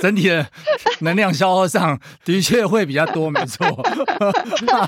[0.00, 0.46] 整体的
[1.00, 3.64] 能量消耗上的确会比较多，没错，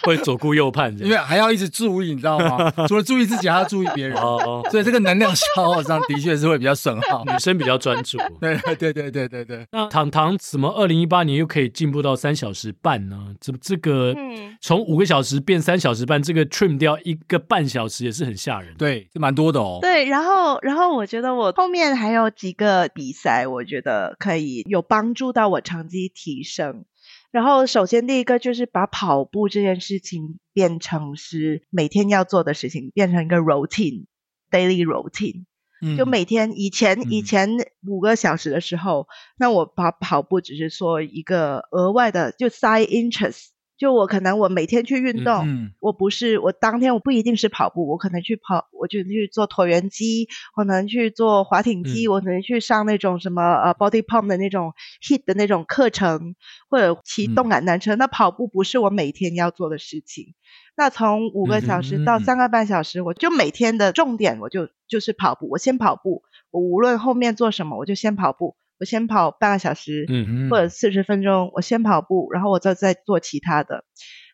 [0.02, 2.72] 会左顾右盼，因为还要一直注意，你知道吗？
[2.88, 7.24] 除了注意自己，还要注意别人，哦，所以这个能量消耗上的确是会比较损耗。
[7.24, 9.66] 女生比较专注，对对对对对对。
[9.70, 13.34] 那糖糖怎么二零一八年又可以进步到三小时半呢？
[13.40, 19.78] 这这个嗯从五个小时变三小时半，这个 trim 掉一个半小时也是很吓人，对，这蛮多的哦。
[19.80, 23.62] 对，然后然后我觉得我后面还有几个比赛，我。
[23.68, 26.84] 觉得可以有帮助到我成绩提升。
[27.30, 35.44] 然后，首先第一个就是把跑步这件事情变成是每天要做的事情，变成一个 routine，daily routine。
[35.80, 37.50] 嗯，就每天以前以前
[37.86, 39.06] 五个小时的时候，嗯，
[39.38, 43.50] 那我把跑步只是说一个额外的就 side interest。
[43.78, 56.34] 就我可能我每天去运动，嗯嗯、我不是我当天我不一定是跑步，我可能去跑，我就去做椭圆机，我可能去做划艇机，嗯、我可能去上那种什么呃 body pump 的那种 hit 的那种课程，
[56.68, 57.94] 或者骑动感单车。
[57.94, 60.34] 嗯、那跑步不是我每天要做的事情。
[60.76, 68.56] 那从五个小时到三个半小时，我就每天的重点我就就是跑步，我先跑步，我无论后面做什么，我就先跑步。
[68.78, 71.50] 我先跑半个小时，嗯，或者四十分钟。
[71.54, 73.84] 我先跑步，然后我再再做其他的。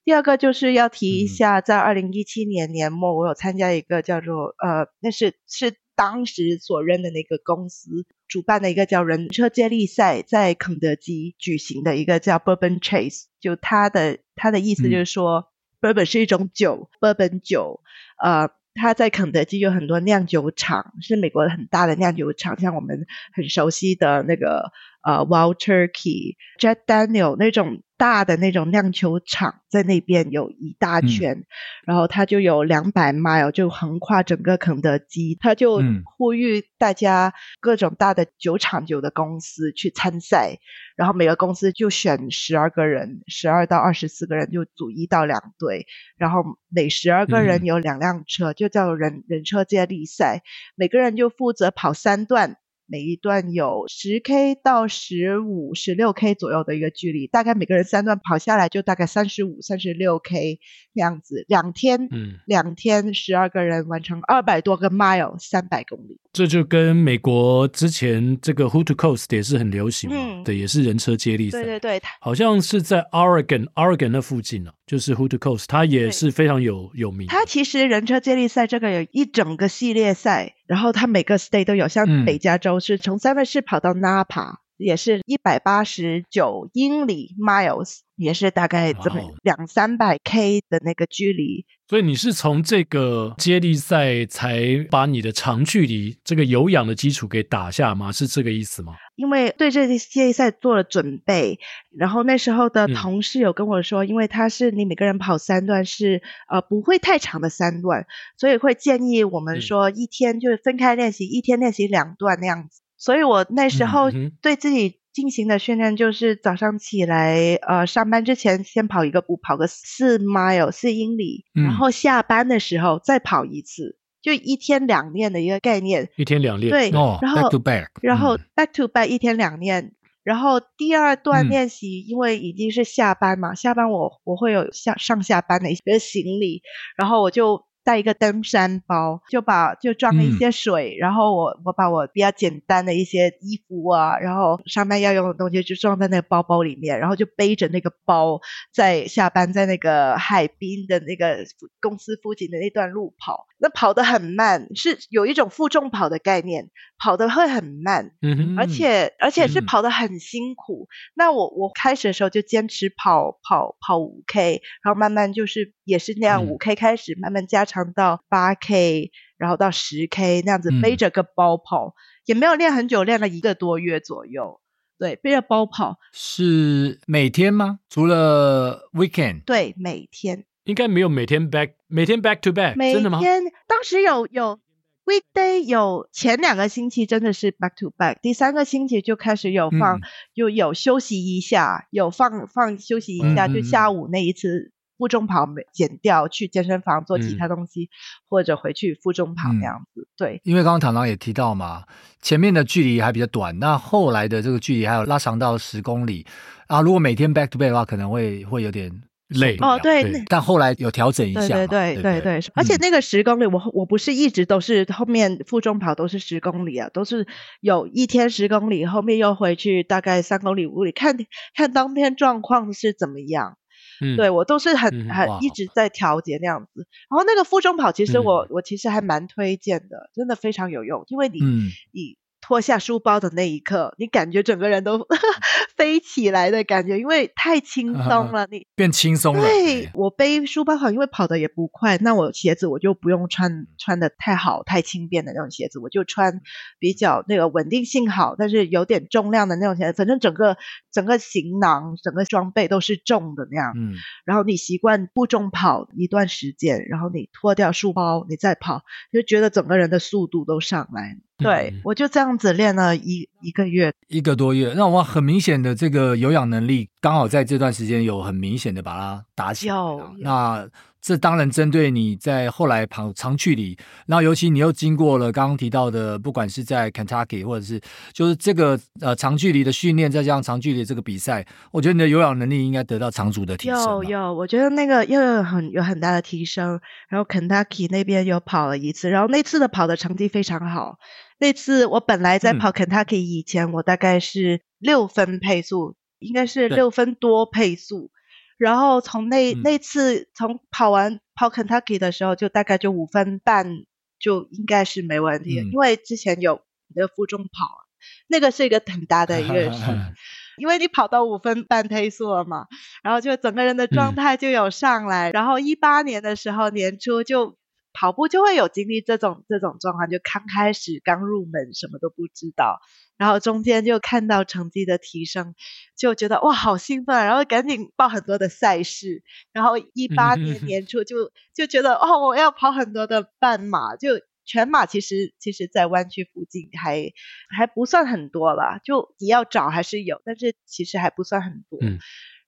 [0.05, 15.49] 第二个就是要提一下，在二零一七年年末，我有参加一个叫做呃，那是是当时所任的那个公司主办的一个叫人车接力赛，在肯德基举行的一个叫 Bourbon Chase，就它的它的意思就是说、
[15.81, 17.81] 嗯、Bourbon 是一种酒，Bourbon 酒，
[18.23, 18.51] 呃。
[18.75, 24.73] 他在肯德基有很多酿酒厂，是美国很大的酿酒厂，像我们很熟悉的那个
[25.05, 31.45] 呃 Wild Turkey、Jack Daniel 那种大的那种酿酒厂，在那边有一大圈，嗯、
[31.87, 35.81] 然后它就有两百 mile 就横跨整个肯德基，他就
[36.17, 40.59] 呼吁大家各种大的酒厂酒的公司去参赛。
[40.97, 45.87] 然后每个公司就选十二个人，十二到二十四个人就组一到两队，
[46.17, 50.43] 然后每十二个人有两辆车，嗯、就叫人人车接力赛，
[50.77, 52.57] 每个人就负责跑三段。
[52.87, 60.59] 每一段有十 K 到十五、十六 K 左右的一个距离，大概每个人三段跑下来就大概三十五、三十六 K
[60.93, 61.45] 那样子。
[61.49, 66.21] 两天，嗯，两天十二个人完成二百多个 mile，三百公里。
[66.33, 71.63] 这就跟美国之前这个 Hood to Coast 也是很流行嘛，嗯、对，也是人车接力赛。
[71.63, 77.27] 对对对，好像是在 Oregon，Oregon 那附近呢、啊，就是 Hood to Coast，它也是非常有有名。
[77.29, 80.55] 它其实人车接力赛这个有一整个系列赛。
[80.67, 91.67] 然后它每个 state 都有，像北加州是从三藩市跑到 Napa，、嗯、也是一百八十九英里 miles，也是大概这么两三百 k 的那个距离。
[91.87, 98.11] 所以你是从这个接力赛才把你的长距离这个有氧的基础给打下吗？
[98.11, 98.95] 是这个意思吗？
[99.17, 101.61] 因为对这接力赛做了准备，
[101.97, 112.83] 然后那时候的同事有跟我说，嗯、因为他是你每个人跑三段是呃不会太长的三段，所以会建议我们说一天就是分开练习，嗯、一天练习两段那样子。
[112.97, 123.97] 所以我那时候对自己进行的训练就是早上起来呃上班之前先跑一个步，跑个四 mile 四英里，嗯、然后下班的时候再跑一次。
[124.25, 136.63] 就一天两练的一个概念，一天两练，对，哦、然后 back to back，然后 back to back 一天两练，嗯、然后第二段练习，因为已经是下班嘛，嗯、下班我我会有下上下班的一些行李，
[136.97, 137.67] 然后我就。
[137.87, 148.41] 带一个登山包，就把就装了一些水，嗯、然后我我把我比较简单的一些衣服啊，然后上班要用的东西就装在那个包包里面，然后就背着那个包
[148.73, 151.45] 在下班在那个海滨的那个
[151.79, 160.89] 公司附近的那段路跑，那跑得很慢，是有一种负重跑的概念，跑得会很慢，嗯，而且而且是跑得很辛苦。
[160.89, 167.75] 嗯、那我我开始的时候就坚持跑跑跑五 K，然后慢慢就是也是那样五 K 开始、嗯、慢慢加长。
[167.75, 171.93] 长到八 K，然后到十 K 那样子背着个包跑，嗯、
[172.27, 174.61] 也没有练很久，练了一个多月左右。
[174.97, 177.81] 对，背着包跑是每天吗？
[177.91, 179.43] 除了 weekend？
[179.43, 183.21] 对，每天应该没有每天 back，每天 back to back，每天，真的吗？
[183.67, 184.61] 当时有有
[185.05, 190.01] weekday，有前两个星期真的是 back to back，第三个星期就开始有放，
[190.35, 194.73] 又、嗯、有休息一下，有放放休息一下，嗯、就下午那一次。
[194.97, 197.91] 负重跑没减掉，去健身房做其他东西，嗯、
[198.29, 200.03] 或者回去负重跑那样子。
[200.03, 201.83] 嗯、对，因为刚刚唐唐也提到嘛，
[202.23, 206.25] 前面的距离还比较短，那后来的这个距离还有拉长到十公里
[206.69, 206.81] 啊。
[206.81, 208.89] 如果每天 back to back 的话，可能会会有点
[209.29, 209.79] 累哦。
[209.83, 211.49] 对，对但后来有调整一下。
[211.49, 217.27] 对对对对对，而且那个十公里，我我不是一直都是后面负重跑都是十公里啊，都是
[217.61, 221.17] 有一天十公里，后面又回去大概三公里五里，看
[221.55, 223.59] 看当天状况是怎么样。
[224.01, 232.17] 嗯、对，我都是很很一直在调节那样子，嗯、然后那个负重跑，其实我、嗯、我其实还蛮推荐的，真的非常有用，因为你、嗯、你。
[232.47, 235.07] 脱下书包的那一刻，你感觉整个人都
[235.79, 239.41] 飞起来的感觉，因为太轻松了，你变轻松了。
[239.41, 246.43] 对，我背书包好，因为跑得也不快，那我鞋子我就不用穿穿的太好、太轻便的那种鞋子，我就穿
[246.79, 249.95] 比较那个稳定性好，但是有点重量的那种鞋子。
[249.97, 250.59] 反正整个
[250.93, 253.73] 整个行囊、整个装备都是重的那样。
[253.75, 253.95] 嗯。
[254.27, 261.17] 然后你习惯负重跑一段时间，然后你脱掉书包，你再跑，就觉得整个人的速度都上来。
[261.39, 269.75] 对，嗯、我就这样子练了一一个月，一个多月，那我很明显的这个有氧能力，刚好在这段时间有很明显的把它打起来。
[270.21, 270.67] 那
[271.03, 277.79] 这当然针对你在后来跑长距离，然后尤其你又经过了刚刚提到的，不管是在 Kentucky 或者是
[278.15, 283.79] 就是这个呃长距离的训练，再加上长距离这个比赛，我觉得你的有氧能力应该得到长足的提升。
[283.79, 286.81] 有有，我觉得那个又有很有很大的提升。
[287.11, 290.97] 然后 Kentucky 那边又跑了一次，然后那次的跑的成绩非常好。
[291.45, 298.11] 那次我本来在跑 Kentucky 以前，嗯、我大概是六分配速，应该是六分多配速。
[298.57, 303.85] 然后从那、嗯、那次从跑完跑 Kentucky 的时候，就大概就五分半，
[304.19, 305.61] 就应该是没问题。
[305.61, 306.63] 嗯、因为之前有
[306.95, 307.85] 那个负重跑，
[308.27, 309.83] 那个是一个很大的一个事，
[310.57, 312.69] 因为你跑到五分半配速了嘛，
[313.03, 315.31] 然后就整个人的状态就有上来。
[315.31, 317.59] 嗯、然后一八年的时候年初就
[317.95, 322.81] 跑步就会有经历这种这种状况，就刚开始刚入门什么都不知道。
[323.17, 325.55] 然后中间就看到成绩的提升，
[325.97, 329.23] 就觉得哇好兴奋，然后赶紧报很多的赛事。
[329.53, 334.09] 然后一八年年初就就觉得哦，我要跑很多的半马，就
[334.45, 337.13] 全马其实其实在湾区附近还
[337.57, 341.79] 还不算很多了，就你要找还是有，但是其实还不算很多。
[341.81, 342.01] 嗯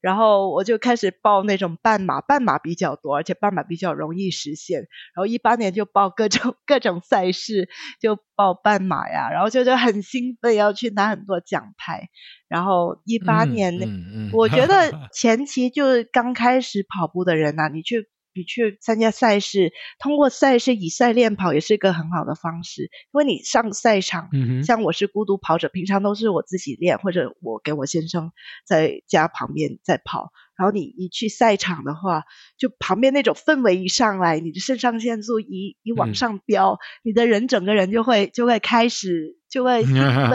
[0.07, 4.79] 然后我就开始报那种半马，半马比较多，而且半马比较容易实现。
[4.79, 7.69] 然后一八年就报各种各种赛事，
[8.01, 12.09] 就报半马呀，然后就就很兴奋要去拿很多奖牌。
[12.47, 18.09] 然后一八年，嗯嗯嗯、我觉得前期就是刚开始跑步的人呐、啊，你去。
[18.37, 22.82] 你去参加赛事，通过赛事以赛练跑也是一个很好的方式。
[22.82, 28.32] 因为你上赛场，嗯、像我是孤独跑者，平常都是我自己练，或者我给我先生
[28.66, 30.30] 在家旁边在跑。
[30.57, 32.24] 然后你一去赛场的话，
[32.57, 40.31] 就旁边那种氛围一上来，你的肾上腺素一一往上飙，嗯、你的人整个人就会就会开始就会 兴奋。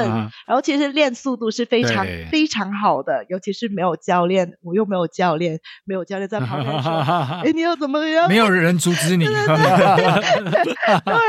[0.45, 6.91] 然后其实练速度是非常非常好的，尤其是没有教练，我又没有教练，没有教练在旁边说
[7.43, 9.37] ：“哎，你要怎么样？”没有人阻止你，没有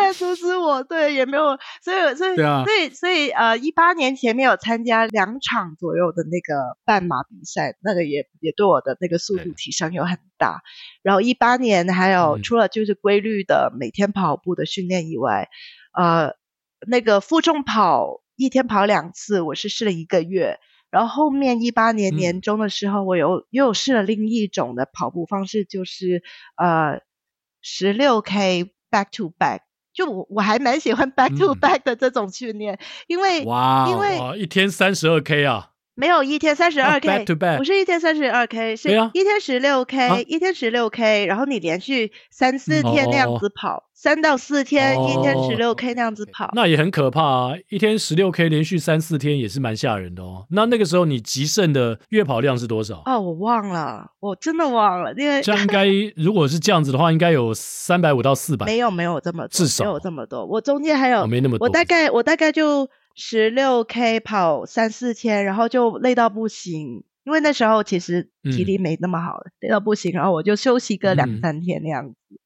[0.03, 8.83] 人阻止我，对，也没有，所以所以、啊、所以所以呃，一八年前面有参加两场左右的那个半马比赛，那个也也对我。
[8.83, 15.49] 的那个速度提升有很大，对然后一八年还有除了就是规律的每天跑步的训练以外，
[15.97, 16.35] 嗯、呃，
[16.87, 20.59] 那个负重跑一天跑两次，我是试了一个月，
[20.91, 26.23] 然后后面一八年年中的时候，我又、嗯、又试了另一种的跑步方式，就是
[26.57, 27.01] 呃
[27.61, 29.61] 十六 K back to back，
[29.93, 32.79] 就我我还蛮喜欢 back to back 的这种训练，嗯、
[33.09, 35.72] 因为哇，因为哇一天三十二 K 啊。
[35.95, 37.25] 没有一天三十二 K，
[37.59, 47.53] 不是一天三十二 K，是一天十六 K，、啊、一天十六 K，然后你连续三四天那样子跑，三、嗯、到四天、哦、一天十六 K 那样子跑，那也很可怕啊！
[47.69, 50.47] 一天十六 K 连续三四天也是蛮吓人的哦。
[50.51, 53.03] 那那个时候你极限的月跑量是多少？
[53.05, 55.87] 哦，我忘了，我真的忘了，因为这样应该
[56.17, 60.47] 如果是这样子的话，应该有三百五到四百，没有没有这么多，至少没有这么多。
[60.47, 62.89] 我中间还有，哦、没那么多，我大概我大概就。
[63.15, 72.17] 十六 K 跑三四天，然后就累到不行，因为那时候其实体力没那么好，嗯、累到不行，然后我就休息个两三天那样子。
[72.31, 72.39] 嗯、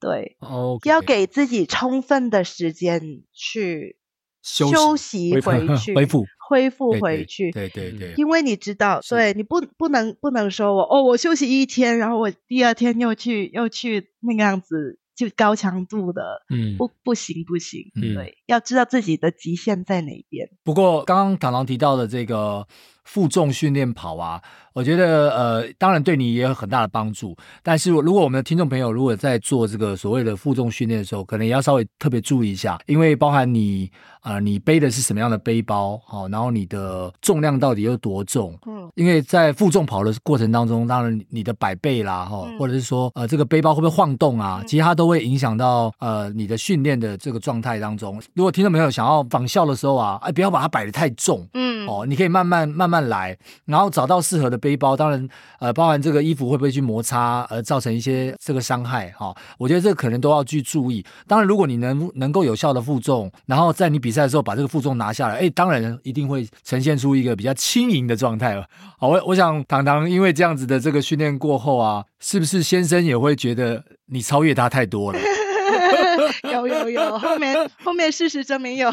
[0.00, 0.88] 对，Okay.
[0.88, 3.96] 要给自己充分的时间去
[4.42, 7.50] 休息回去，恢复恢复回去。
[7.52, 14.98] 对对对，因为你知道，是对你不不能不能说我哦，我休息一天，然后我第二天又去又去那个样子。
[15.14, 20.48] 就高强度的，嗯，不不行不行，嗯，对，要知道自己的极限在哪边。
[20.62, 22.66] 不过刚刚唐狼提到的这个
[23.04, 24.42] 负重训练跑啊。
[24.72, 27.36] 我觉得呃，当然对你也有很大的帮助。
[27.62, 38.58] 但是如果我们的听众朋友如果在做这个所谓的负重训练的时候，可能也要稍微特别注意一下，因为包含你啊、呃，你背的是什么样的背包，好，然后你的重量到底有多重？
[38.66, 44.62] 嗯，因为在负重跑的过程当中，当然你的摆背啦，哈，或者是说呃，这个背包会不会晃动啊？
[44.66, 48.20] 其实它都会影响到呃你的训练的这个状态当中。
[48.34, 54.61] 如果听众朋友想要仿效的时候啊，哎，不要把它摆得太重，嗯，哦，你可以慢慢慢慢来，然后找到适合的。
[54.62, 61.04] 背包当然，呃，包含这个衣服会不会去摩擦而造成一些这个伤害哈、我觉得这可能都要去注意。
[61.26, 68.64] 当然，如果你能能够有效的负重，然后在你比赛的时候把这个负重拿下来，哎，当然一定会呈现出一个比较轻盈的状态了。
[68.98, 75.18] 好，我我想唐唐因为这样子的这个训练过后啊，是不是先生也会觉得你超越他太多了？
[76.52, 78.92] 有有有，后面后面事实证明有，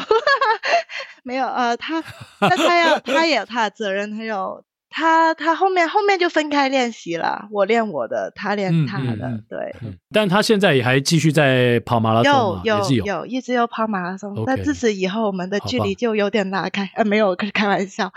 [1.22, 2.02] 没有呃，他
[2.40, 4.64] 那他要他也有他的责任，他有。
[4.92, 9.96] 他他后面后面就分开练习了，我练我的，他练他的，嗯嗯、对、嗯。
[10.10, 14.42] 但他现在也还继续在跑马拉松有有有，有，一直有跑马拉松。
[14.44, 16.90] 但自此以后，我们的距离就有点拉开。
[16.96, 18.12] 呃，没有，开玩笑。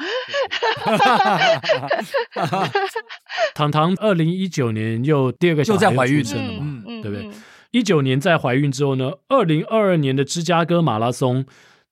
[3.54, 7.30] 糖糖二零一九年又第二个小孩又在怀孕生了嘛，对不对？
[7.70, 11.46] 一九、嗯、年在怀孕之后呢，二零二二年的芝加哥马拉松。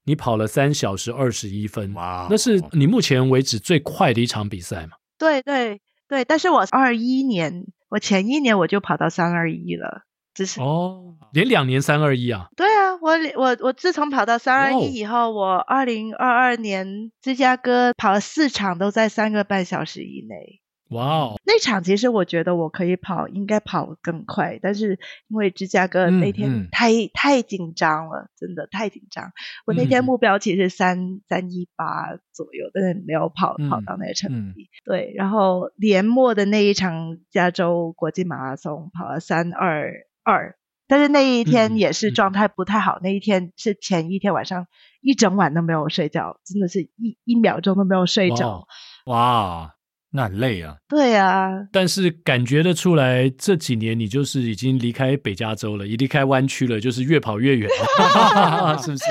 [0.04, 2.28] 你跑了三小时二十一分，哇！
[2.30, 4.94] 那是你目前为止最快的一场比赛吗？
[5.18, 10.02] 对对对，但是我二一年，我前一年我就跑到三二一了，
[10.34, 12.48] 只是哦，连两年三二一啊？
[12.58, 20.62] 对啊，我我我自从跑到三二一以后，哦、我二零二二年芝加哥跑了四场，都在三个半小时以内。
[20.92, 21.40] 哇哦！
[21.46, 29.32] 那场其实我觉得我可以跑，应该跑更快，但是因为芝加哥那天太、嗯嗯、太紧张了，真的太紧张。
[29.66, 34.70] 我那天目标其实三三一八左右，但是没有跑跑到那个成绩。
[34.84, 43.00] 对，然后年末的那一场加州国际马拉松跑了三二二，但是那一天也是状态不太好。
[43.02, 44.68] 那一天是前一天晚上
[45.00, 48.68] 一整晚都没有睡觉，真的是一一秒钟都没有睡着。
[49.06, 49.76] 哇！
[50.14, 59.04] 哇那很累啊，对啊，但是感觉得出来，这几年你就是已经离开北加州了，已离开湾区了，就是越跑越远了， 是不是？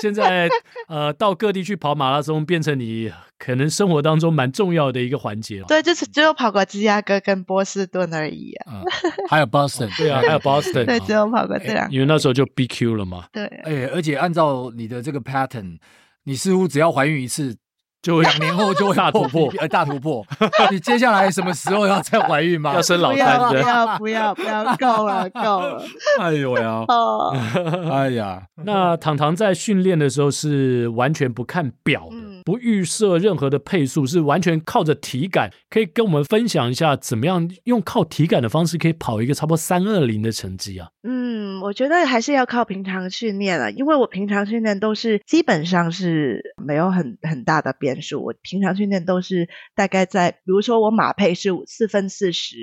[0.00, 0.48] 现在
[0.88, 5.66] 呃，到各地去跑马拉松，变成你可能生活当中蛮重要的一个环节了。
[5.68, 8.84] 对，就是只有跑过芝加哥跟波士顿而已啊，嗯、
[9.28, 13.26] 还有 Boston，对啊，还有 Boston， 对，只有跑过这两、欸，因为那时候就 BQ 了嘛。
[13.32, 15.78] 对，哎、欸，而且按照你的这个 pattern，
[16.24, 17.56] 你似乎只要怀孕一次。
[18.02, 20.24] 就两年后就会大突破，呃， 大突破。
[20.70, 22.72] 你接下来什么时候要再怀孕吗？
[22.74, 23.38] 要生老三？
[23.38, 25.82] 不要不要不要，够了够了。
[26.20, 26.84] 哎呦呀！
[26.88, 27.36] 哦，
[27.90, 35.52] 哎呀，那糖糖在训练的时候是完全不看表的，嗯、不预设任何的配速，是完全靠着体感。
[35.68, 40.88] 可以跟我们分享一下，怎么样用靠体感的方式可以跑一个差不多三二零的成绩啊？
[41.04, 48.24] 嗯，我觉得还是要靠平常训练啊，因为我平常训练都是基本上是没有很很大的变数。
[48.24, 52.56] 我平常训练都是大概在，比如说我马配是四分四十，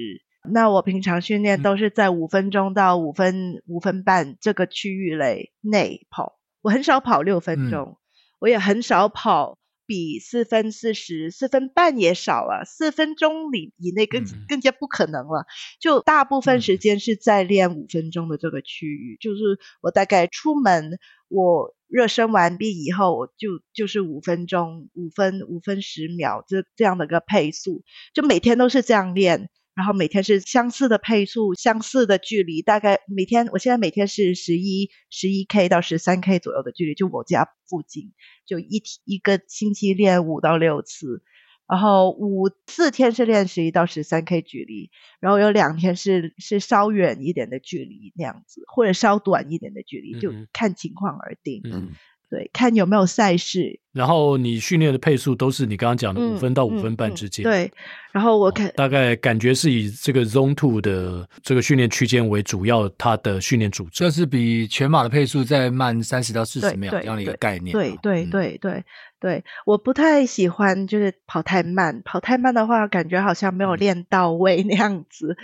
[0.51, 6.33] 那我平常训练都是在五分钟到五分五分半这个区域内内跑。
[6.61, 7.95] 我很少跑六分钟，嗯、
[8.39, 9.57] 我也很少跑
[9.88, 15.45] 比四分四十，四分半也少了，四分钟里以内更更加不可能了。
[15.79, 21.73] 就大部分时间是在练五分钟的这个区域，就是我大概出门我。
[21.89, 27.81] 热身完毕以后，我就就是五分钟，五分五分十秒，这这样的一个配速，
[28.13, 38.11] 就每天都是这样练，然后每天是相似的配速，相似的距离，大概每天，我现在每天是十一十一 K 到十三 K 左右的距离，就我家附近，
[38.47, 41.21] 就一一个星期练五到六次。
[41.69, 51.61] 然后五四天是练十一到十三 K 距离，然后有两天是是稍远一点的距离那样子，或者稍短一点的距离，就看情况而定。
[51.65, 51.91] 嗯，
[52.30, 53.80] 对，看有没有赛事。
[53.93, 57.43] 然后你训练的配速都是你刚刚讲的五分到五分半之间。
[57.43, 57.71] 嗯嗯嗯、对，
[58.11, 67.71] 然后我看、哦、大概感觉是以这个 Zone Two 的这个训练区间为主要，它的训练组织，这是比全马的配速再慢三十到四十秒这样的一个概念。
[67.73, 68.84] 对对对对。
[69.19, 75.36] 对，我不太喜欢就是跑太慢，跑太慢的话，感觉好像没有练到位那样子，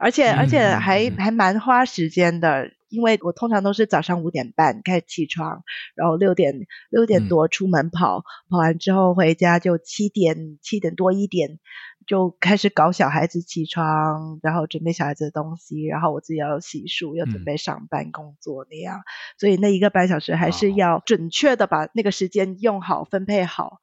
[0.00, 5.62] 而且而且还、嗯、还蛮花时间的，因为我通常都是早上五点半开始起床，
[5.94, 11.58] 然后六点六点多出门跑，嗯、跑完之后回家就七点七点多一点。
[12.06, 19.04] 就开始搞小孩子起床，然后准备小孩子的东西，然后我自己要洗漱，要准备上班工作那样，嗯、
[19.38, 23.78] 所以那一个半小时还是要准确的把那个时间用好，分配好。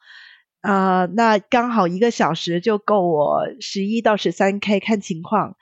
[0.60, 5.56] 啊、呃，那刚好一个小时就够我十一到十三 K 看情况，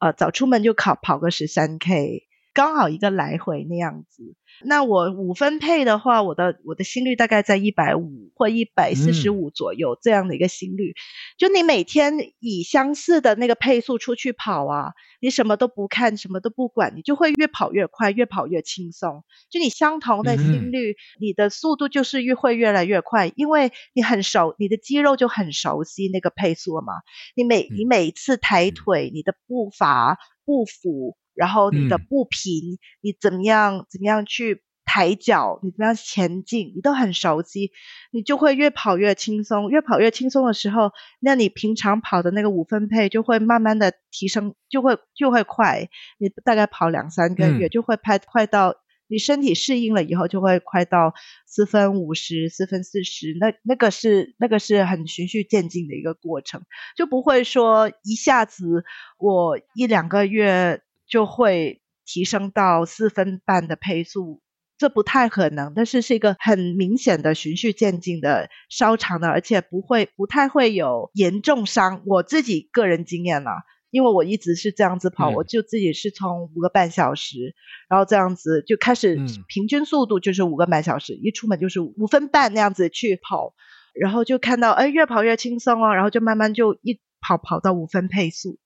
[0.00, 4.34] 呃，早出门就考跑个十三 K，刚好一个来回那样子。
[4.64, 10.90] 那我五分配的话，我的我的心率大概在一百五或一百四十五左右，这样的一个心率。
[10.90, 10.94] 嗯、
[11.38, 19.24] 就你每天以相似的那个配速出去跑啊，你什么都不看，什么都不管，你就会越跑越快，越跑越轻松。
[19.50, 26.92] 就你相同的心率，嗯、你的速度就是越会越来越快，因为你很熟，你的肌肉就很熟悉那个配速了嘛。
[27.34, 31.16] 你每你每次抬腿，嗯、你的步伐步幅。
[31.34, 37.70] 然后你的步频，嗯、你怎么样怎么样去抬脚，你怎么样前进，你都很熟悉，
[38.10, 39.70] 你就会越跑越轻松。
[39.70, 45.88] 越跑越轻松的时候，那你平常跑的那个五分配就会慢慢的提升，就会就会快。
[46.18, 48.74] 你大概跑两三个月，嗯、就会拍快到
[49.06, 51.14] 你身体适应了以后，就会快到
[51.46, 53.34] 四分五十、四分四十。
[53.40, 56.60] 那那个是那个是很循序渐进的一个过程，
[56.96, 58.84] 就不会说一下子
[59.16, 60.82] 我一两个月。
[61.12, 64.40] 就会提升到四分半的配速，
[64.78, 72.00] 这不太可能，但是是一个很明显的循序渐进的稍长的，而且不会不太会有严重伤。
[72.06, 77.54] 我自己个人经验啦，因为我一直是这样子跑，嗯、我就自己是从五个半小时，
[77.90, 83.52] 然后这样子就开始平均速度就是五个半小时，嗯、一出门就是五分半那样子去跑，
[83.92, 88.58] 然后就看到哎越跑越轻松哦，然后就慢慢就一跑跑到五分配速。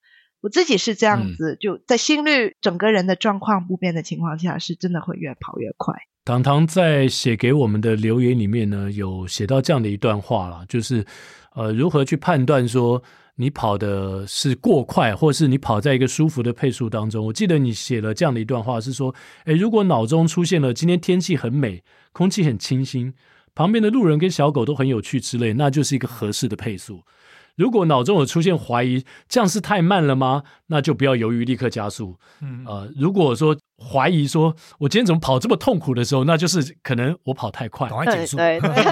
[0.46, 5.92] 我自己是这样子，嗯、就在心率整个人的状况不变的情况下，是真的会越跑越快。
[6.24, 11.04] 糖糖在写给我们的留言里面呢，有写到这样的一段话啦，就是
[11.56, 13.02] 呃，如何去判断说
[13.34, 17.26] 你跑的是过快，或是你跑在一个舒服的配速当中。
[17.26, 19.12] 我记得你写了这样的一段话，是说，
[19.46, 21.82] 诶，如果脑中出现了今天天气很美，
[22.12, 23.12] 空气很清新，
[23.52, 27.02] 旁边的路人跟小狗都很有趣之类，那就是一个合适的配速。
[27.56, 30.42] 如果脑中有出现怀疑，这样是太慢了吗？
[30.66, 32.16] 那就不要犹豫，立刻加速。
[32.40, 38.36] 嗯，呃，如果说怀疑说我今天怎么跑这么痛苦的时候，那就是可能我跑太快，赶快减速。
[38.36, 38.82] 对对对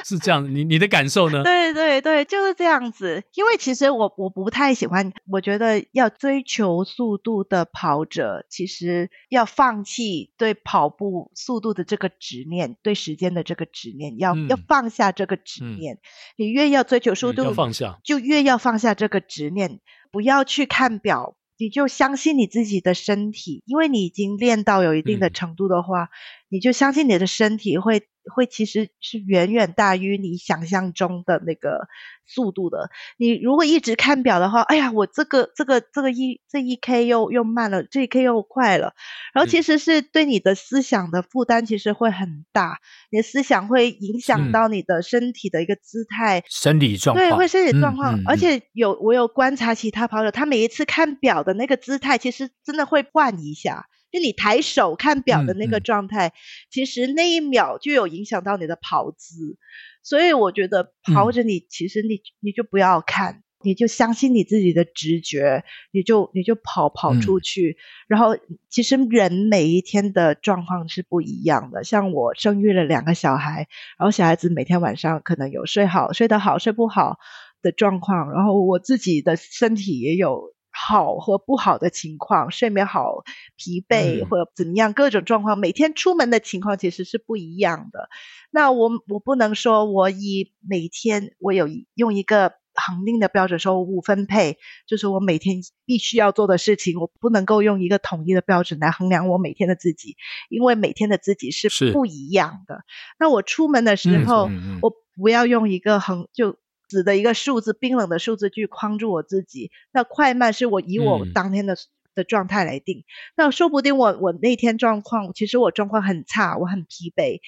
[0.04, 1.42] 是这样，你你的感受呢？
[1.42, 3.22] 对对对，就是这样子。
[3.34, 15.94] 因为其实我我不太喜欢，我觉得要追求速度的跑者，其实要放弃对跑步速度的这个执念，对时间的这个执念，要、嗯、要放下这个执念。
[15.94, 15.98] 嗯、
[16.36, 19.80] 你越要追求速度，要放下，就越要放下这个执念，
[20.10, 26.08] 不要去看表，你就相信你自己的身体，因为你已经练到有一定的程度的话，嗯、
[26.50, 28.02] 你就相信你的身体会。
[28.34, 31.88] 会其实是远远大于你想象中的那个
[32.26, 32.90] 速度的。
[33.16, 38.94] 你如果一直看表的话，哎呀，我这个这个这个一这一 K 又又慢了，这一 K 又快了，
[39.32, 42.78] 然后其实是对你的思想的负担其实会很大，
[43.10, 48.16] 你的思想会影响到你的身体的一个姿态、生理状况，对，会身体状况。
[48.16, 53.86] 嗯嗯嗯、而且有我有观察其他跑者，他每一次看表的那个姿态，其实真的会换一下。
[54.10, 56.32] 就你抬手看表的那个状态，嗯嗯、
[56.70, 59.56] 其实那一秒就有影响到你的跑姿，
[60.02, 67.76] 所以我觉得跑着你，嗯、其实你你就不要看，你就相信你自己的直觉，你就你就跑跑出去。
[67.78, 68.36] 嗯、然后，
[68.68, 71.84] 其实人每一天的状况是不一样的。
[71.84, 77.18] 像我生育了两个小孩，然后小孩子每天晚上可能有睡好、睡得好、睡不好
[77.62, 80.52] 的状况，然后我自己的身体也有。
[80.88, 83.22] 好和不好的情况，睡眠好、
[83.56, 88.08] 疲惫或者怎么样，各种状况，每天出门的情况其实是不一样的。
[88.50, 94.56] 那我我不能说我以每天我有用一个恒定的标准说五分配，
[94.86, 100.16] 就是我每天必须要做的事情，我不能够用一个统一的标准来衡量我每天的自己，
[100.48, 102.84] 因为每天的自己是不一样的。
[103.18, 106.56] 那我出门的时候，嗯嗯嗯、我不要用一个恒就。
[106.90, 109.70] 死的一个数字，冰冷的数字去框住我自己。
[109.92, 111.78] 那快慢是我以我当天的、嗯、
[112.16, 113.04] 的状态来定。
[113.36, 117.40] 那说不定我我那天状况，其实我状况很差，我很疲惫。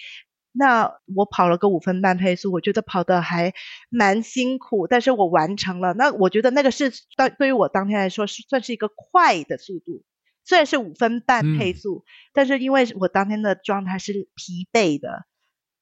[0.55, 3.53] 那我跑了个五分半配速，我觉得跑得还
[3.89, 5.95] 蛮辛苦，但是我完成了。
[5.95, 10.05] 那我觉得那个是当对于我当天来说是算是一个快的速度，
[10.45, 15.25] 虽然是五分半配速，嗯、但是因为我当天的状态是疲惫的。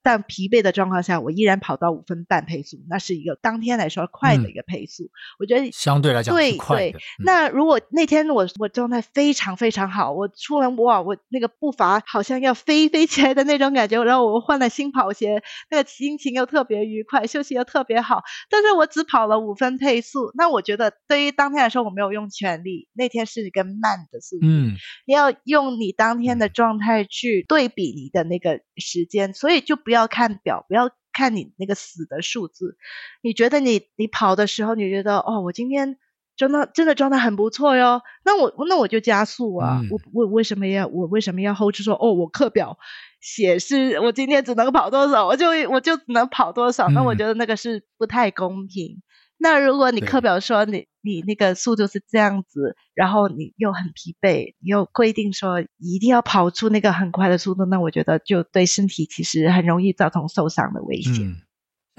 [0.02, 5.04] 但疲惫的状况下，我依然跑到五分半配速，那是一个当天来说快的一个配速。
[5.04, 6.34] 嗯、我觉得相对来讲。
[6.34, 18.22] 对对，嗯、那如果那天我我状态非常非常好，我出门哇，我那个步伐好像要飞飞起来的那种感觉，然后我换了新跑鞋，那个心情又特别愉快，休息又特别好。
[18.48, 22.88] 但是我只跑了五分配速，那我觉得对于当天来说，我没有用全力。
[22.94, 29.78] 那天是一个慢的速度，嗯，你要用你当天的状态去对比你的那个时间，所以就。
[29.90, 32.76] 不要看表，不要看你那个死的数字。
[33.22, 35.98] 你觉得你你跑的时候，你觉得哦，我今天
[36.36, 38.02] 真的真的状态很不错哟。
[38.24, 39.80] 那我那我就加速啊。
[39.82, 42.78] 嗯、我我为什么要我为什么要 hold 住说哦，我课表
[43.20, 46.88] 显示我今天只能跑多少，我就我就只能跑多少。
[46.90, 49.02] 那我觉得那个是不太公平。
[49.40, 61.26] 嗯那如果你课表说你你那个速度是这样子，然后你又很疲惫，你又规定说一定要跑出那个很快的速度，那我觉得就对身体其实很容易造成受伤的危险。
[61.26, 61.36] 嗯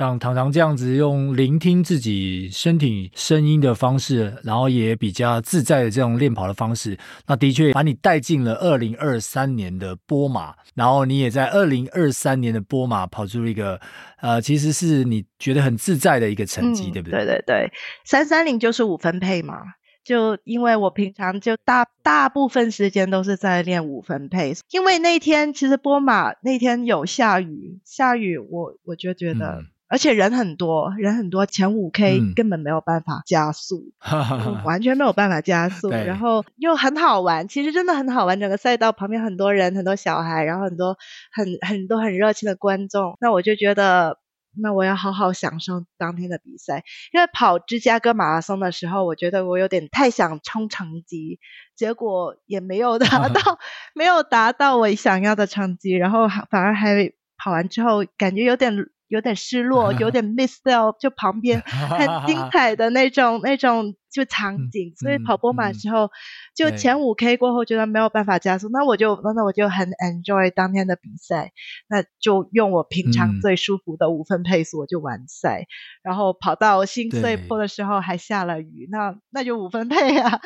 [0.02, 6.98] 像糖糖这样子用聆听自己身体声音的方式，然后也比较自在的这种练跑的方式，
[7.28, 13.80] 那的确把你带进了二零二三年的波马，然后你也在二零二三年的波马跑出一个，
[14.22, 17.20] 呃，其实是你觉得很自在的一个成绩，嗯、对不对？
[17.20, 17.72] 对对对，
[18.04, 19.62] 三三零就是五分配嘛，
[20.04, 29.62] 就因为我平常就大大部分时间都是在练五分配，因为那天其实波马那天有下雨，下雨我我就觉得。
[29.92, 35.90] 嗯而且人很多，人很多，前五 K 根本没有办法加速， 嗯、完全没有办法加速。
[35.90, 38.40] 然后又很好玩，其实真的很好玩。
[38.40, 40.98] 整个赛道旁边很多人，很多小孩，然后很多
[41.34, 43.18] 很很多很热情的观众。
[43.20, 44.18] 那我就觉得，
[44.56, 46.86] 那我要好好享受当天的比赛。
[47.12, 51.38] 因为跑芝加哥马拉松的时候，我觉得我有点太想冲成绩，
[51.76, 53.60] 结果也没有达到，
[53.94, 58.88] 没有达到我想要的成绩，然后反而还跑完之后感觉有点。
[59.12, 66.10] 有点失落，有 点 miss 掉，就旁边 很精彩的那种那种就场景，所以跑波马的时候
[66.54, 71.52] 就前五 K 过后觉得没有办法加速，那我就那我就很 enjoy 当天的比赛，
[71.88, 75.68] 那就用我平常最舒服的五分配速我就完赛，嗯、
[76.04, 80.40] 然后跑到新碎坡的时候还下了雨，那那就五分配啊，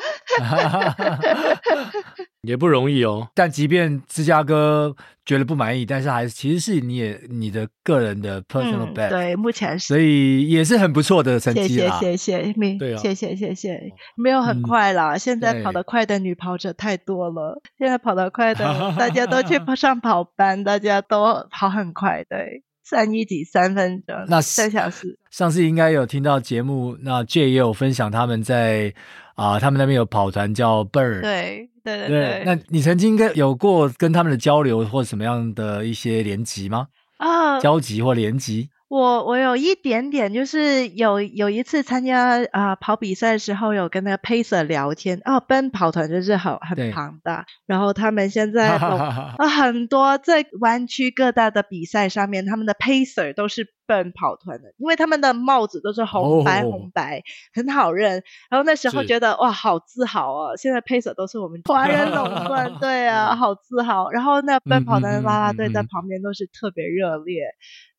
[2.42, 3.28] 也不容易哦。
[3.34, 4.94] 但即便芝加哥
[5.24, 11.98] 觉得不满意，但是还是其实是你也你的个人的 personal best，、嗯、对，目前是，所以也是很不错的成绩啊。
[11.98, 18.64] 谢谢谢谢，没，对啊、谢谢谢谢，没有很快啦，嗯、现在跑得快的女跑者太多了，现在跑得快的
[18.98, 25.18] 大家都去上跑班，大家都跑很快，对，三一几三分钟，那三小时。
[25.30, 28.92] 上次应该有听到节目，那 Jay 也有分享他们在
[29.36, 32.42] 啊、呃，他们那边有跑团叫 Bird，对对对，对。
[32.44, 36.88] 那你曾经跟有过跟他们的交流或什么样的一些联集吗？
[37.18, 38.68] 啊，交集或联集？
[38.88, 58.22] 我我有一点点，就是有有一次参加啊、呃、跑比赛的时候，有跟那个 Pacer 聊天哦，奔跑团就是很很庞大，然后他们现在 啊、哦、很多在湾区各大的比赛上面，他们的 Pacer 都是奔跑团的，因为他们的帽子都是红白红白，很好认。
[58.48, 64.10] 然后那时候觉得哇，好自豪哦，现在 Pacer 都是我们华人垄断， 对啊，好自豪。
[64.10, 67.42] 然后那奔跑团的啦啦队在旁边都是特别热烈。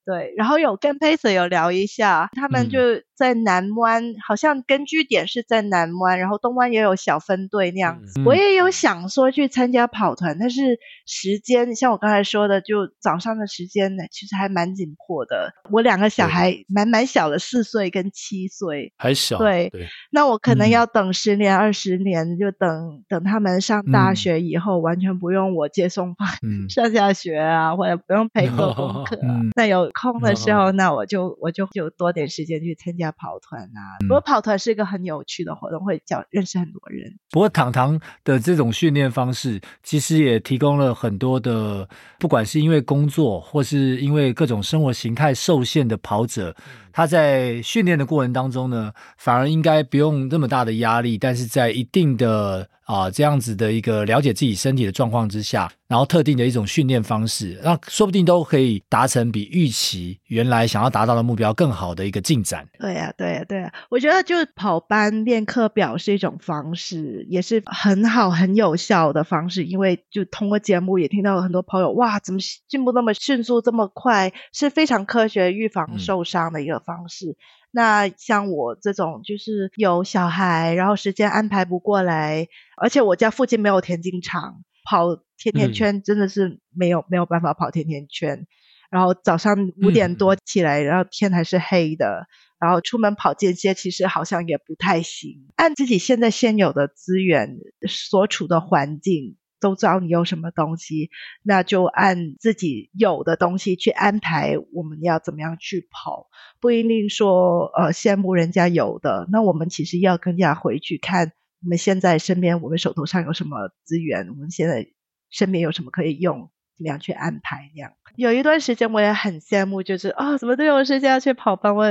[0.08, 2.80] 对，然后有跟 Pacer 有聊一下，他们就
[3.18, 8.22] 在南湾，嗯、好像根据点是在南湾，然后东湾也有小分队那样子。
[8.22, 15.52] 嗯、我也有想说去参加跑团，但是时间像我刚才说的，就早上的时间呢，其实还蛮紧迫的。
[15.72, 19.38] 我两个小孩蛮蛮小的，四岁跟七岁，还小。
[19.40, 26.16] 对，对那我可能要等十年、二十年，嗯、就等等他们上大学以后，嗯、完全不用我接送
[26.70, 29.20] 上下学啊，或者不用陪做功课、
[29.54, 29.92] 那有。
[29.98, 34.00] 空的时候，那我就我就就多点时间去参加跑团啊。
[34.02, 37.18] 不过跑团是一个很有趣的活动，会交认识很多人。
[37.32, 41.88] 不过糖糖的这种训练方式，其实也提供了很多的，
[42.20, 46.56] 不管是因为工作或是因为各种生活形态受限的跑者。
[46.92, 62.68] 他在训练的过程当中呢，反而应该不用那么大的压力，但是在一定的啊、呃、这样子的一个了解自己身体的状况之下，然后特定的一种训练方式，那说不定都可以达成比预期原来想要达到的目标更好的一个进展。
[62.80, 76.78] 对呀、啊，对呀、啊，对呀、啊，我觉得就是跑班练课表是一种方式，也是很好很有效的方式，因为就通过节目也听到了很多朋友，哇，怎么进步那么迅速这么快，是非常科学预防受伤的一个。
[76.88, 77.36] 方式，
[77.78, 88.48] 那像我这种就是有小孩，然后时间安排不过来，而且我家附近没有田径场，跑甜甜圈真的是没有、嗯、没有办法跑甜甜圈。
[88.90, 92.26] 然后早上五点多起来，嗯、然后天还是黑的，
[92.60, 95.46] 然后出门跑间歇，其实好像也不太行。
[95.56, 97.58] 按自己现在现有的资源，
[97.88, 99.38] 所处的环境。
[99.60, 101.10] 都知道你有什么东西，
[101.44, 104.56] 那就按自己有的东西去安排。
[104.74, 106.28] 我们要怎么样去跑？
[106.60, 111.32] 不一定说呃羡慕人家有的，那我们其实要更加回去看
[111.64, 114.88] 我们现在身边，我们手头上有什么资源，我们现在
[115.30, 117.72] 身边有什么可以用，怎么样去安排？
[117.74, 121.86] 这样有一段时间我也很羡慕，就是啊、怎么都有时间要去跑班，我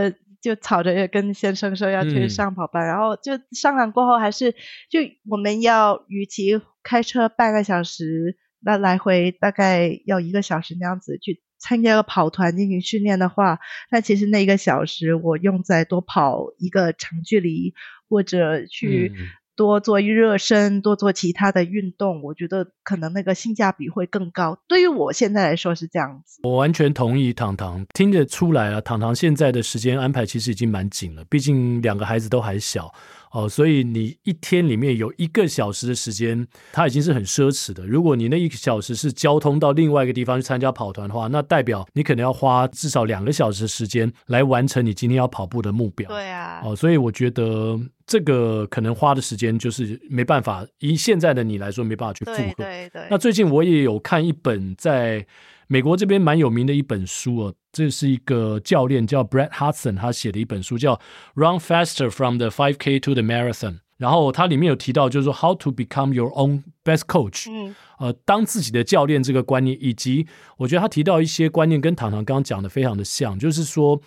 [0.47, 4.53] 就吵着也跟先生说要去上跑班，嗯、然后就商量过后还是
[4.89, 6.61] 就我们要与其。
[6.89, 13.59] 开车半个小时，那来回大概要一个小时那样子去参加个跑团进行训练的话，
[13.91, 17.75] 那其实那一个小时我用在多跑一个长距离，
[18.09, 19.13] 或者去
[19.57, 24.59] 多做热身，多做其他的运动，我觉得可能那个性价比会更高。
[24.69, 26.41] 对于我现在来说是这样子。
[26.45, 32.93] 我完全同意糖糖，听得出来啊，糖糖现在的时间安排其实已经蛮紧了，毕竟两个孩子都还小。
[33.33, 37.85] 哦，所以你一天里面有一个小时的时间，它已经是很奢侈的。
[37.87, 46.09] 如果你那一个小时是交通到另外一个地方去参加跑团的话，那代表你可能要花至少两个小时的时间来完成你今天要跑步的目标。
[46.09, 46.63] 对啊。
[46.65, 52.39] 哦，所以我觉得这个可能花的时间就是没办法，以现在的你来说没办法去负荷。
[52.39, 53.07] 对对对。
[53.11, 55.27] 那最近我也有看一本在
[55.67, 57.55] 美国这边蛮有名的一本书哦。
[57.73, 60.95] 这是一个教练叫 Brett Hudson，他写的一本书叫
[61.35, 63.73] 《Run Faster from the 5K to the Marathon》。
[63.99, 67.51] 然后它里面有提到，就是说 How to become your own best coach。
[67.51, 70.27] 嗯，呃，当自己的教练这个观念，以及
[70.59, 73.99] 我觉得他提到一些观念跟糖糖刚刚讲的非常的像，就是说，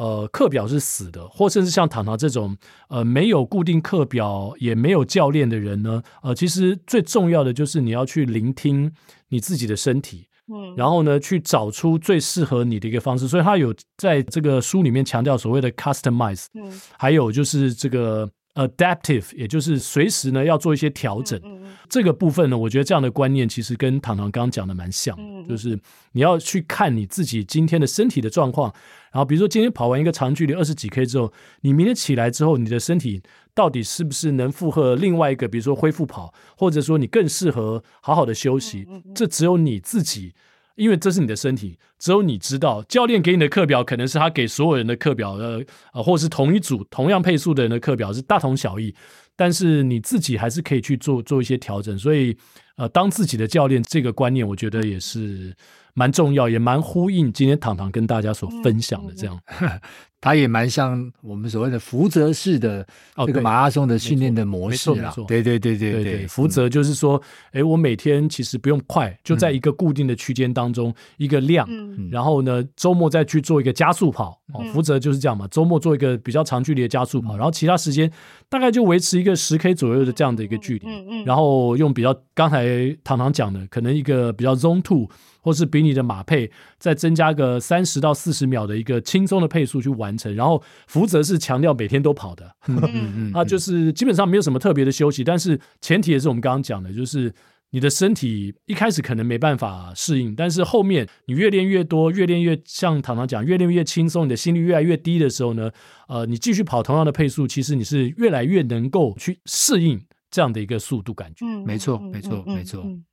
[0.00, 2.56] 呃，课表是死的，或甚至像糖糖这种
[2.88, 8.90] 呃没有固定课表也没有教练的人呢，呃，其实最重要的就是你要去聆听
[9.28, 10.26] 你自己的身体。
[10.52, 13.28] 嗯，然后呢，去找出最适合你的一个方式。
[13.28, 21.38] 所以他有在这个书里面强调所谓的 customize，嗯，还有就是这个 adaptive，也就是随时呢要做一些调整。
[21.44, 25.16] 嗯嗯、这个部分呢，我觉得这样的观念其实跟糖糖刚刚讲的蛮像，
[25.48, 25.78] 就是
[26.12, 28.72] 你要去看你自己今天的身体的状况。
[29.12, 31.32] 然后比如说今天跑完一个长距离二十几 K 之后，
[31.62, 33.22] 你明天起来之后，你的身体
[33.54, 38.86] 到底是不是能负荷另外一个，比如说恢复跑，或者说你更适合好好的休息？
[39.14, 40.34] 这只有你自己。
[40.76, 42.82] 因为这是你的身体，只有你知道。
[42.84, 45.62] 教练给你的课表可能是他给所有人的课表，呃，
[45.92, 48.94] 呃，或是同一组同样配速的人的课表是大同小异。
[49.36, 51.98] 但是你自己还是可以去做做一些调整。
[51.98, 52.36] 所以，
[52.76, 55.54] 呃，当自己的教练这个观念，我觉得也是
[55.94, 59.40] 蛮重要，也蛮呼应今天糖糖跟大家所分享的这样。
[59.60, 59.80] 嗯
[60.20, 62.86] 它也蛮像我们所谓的福泽式的
[63.26, 65.14] 这个马拉松的训练的模式啦。
[65.26, 67.20] 对对对对对，福泽就是说，
[67.52, 71.66] 哎，我每天其实不用快，就在一个固定的区间当中一个量，
[72.10, 74.38] 然后呢，周末再去做一个加速跑。
[74.52, 78.10] 哦，福泽就是这样嘛，周末做一个比较长距离的加速跑，然后其他时间
[78.48, 82.66] 大概就维持一个十 K 左右的这样的一个距离，然后用比较刚才
[83.04, 85.08] 糖糖讲的，可能一个比较 Zone Two。
[85.42, 97.32] 或是比你的马配再增加个三十到四十秒的一个轻松的配速去完成，然后福泽是强调每天都跑的，嗯 就是基本上没有什么特别的休息，但是前提也是我们刚刚讲的，就是
[97.70, 105.70] 你的身体一开始可能没办法适应，但是后面你越练越多，越练越像糖糖讲，越练越轻松，你的心率越来越低的时候呢，
[106.08, 110.00] 呃，你继续跑同样的配速，其实你是越来越能够去适应
[110.30, 111.46] 这样的一个速度感觉。
[111.46, 112.82] 嗯，没错，没错，没错。
[112.84, 113.04] 嗯，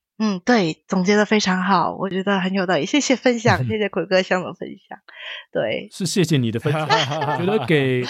[0.43, 2.85] 对，总结的非常好，我觉得很有道理。
[2.85, 4.97] 谢谢分享，谢谢 鬼哥向我分享。
[5.51, 6.87] 对，是谢谢你的分享，
[7.37, 8.03] 觉得给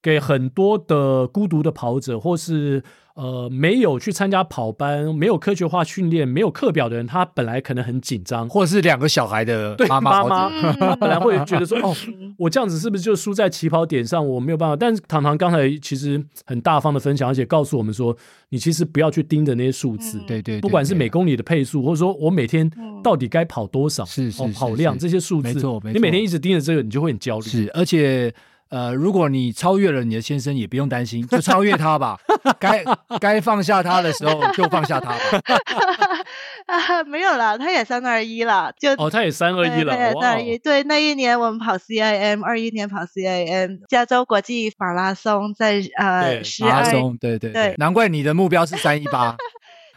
[0.00, 2.82] 给很多的孤独的跑者，或是。
[3.14, 11.94] 呃，没有去参加跑班，没有科学化训练，没有课表的人，他本来可能很紧张，或者是两个小孩的妈妈，妈妈，他本来会觉得说，哦，
[12.38, 14.26] 我这样子是不是就输在起跑点上？
[14.26, 14.74] 我没有办法。
[14.74, 18.16] 但是糖糖刚才其实很大方的分享，而且告诉我们说，
[18.48, 22.70] 你其实不要去盯着那些数字，对对，不管是每公里的配速，或者说我每天
[23.02, 27.44] 到底该跑多少，是是跑量这些数字，没错没错，你每天一直盯着这个，你就会很焦虑。
[27.44, 28.32] 是，而且。
[28.72, 32.18] 呃，如果你超越了你的先生，也不用担心，就超越他吧。
[32.58, 32.82] 该
[33.20, 35.18] 该放下他的时候，就放下他吧。
[36.66, 40.56] 啊，没有啦，他也三二一了，就哦，他也三二一了，三二一。
[40.56, 49.36] 对，那一年我们跑 CIM，二一年跑 CIM，加州国际马拉松在呃十二，马拉松，对对对，难怪你的目标是三一八。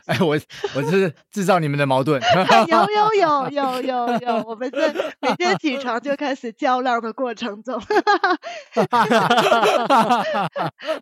[0.06, 0.38] 哎，我
[0.76, 2.22] 我是制造你们的矛盾。
[2.70, 7.82] 有有有有有有，我们在每天起床就开始较量的过程中，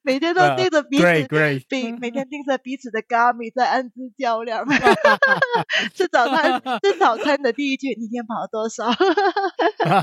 [0.03, 1.65] 每天都盯着彼此，uh, great, great.
[1.67, 4.65] 比每天盯着彼此的 Garmin 在暗自较量。
[5.93, 8.85] 吃早餐吃早餐的第一句，你今天跑了多少？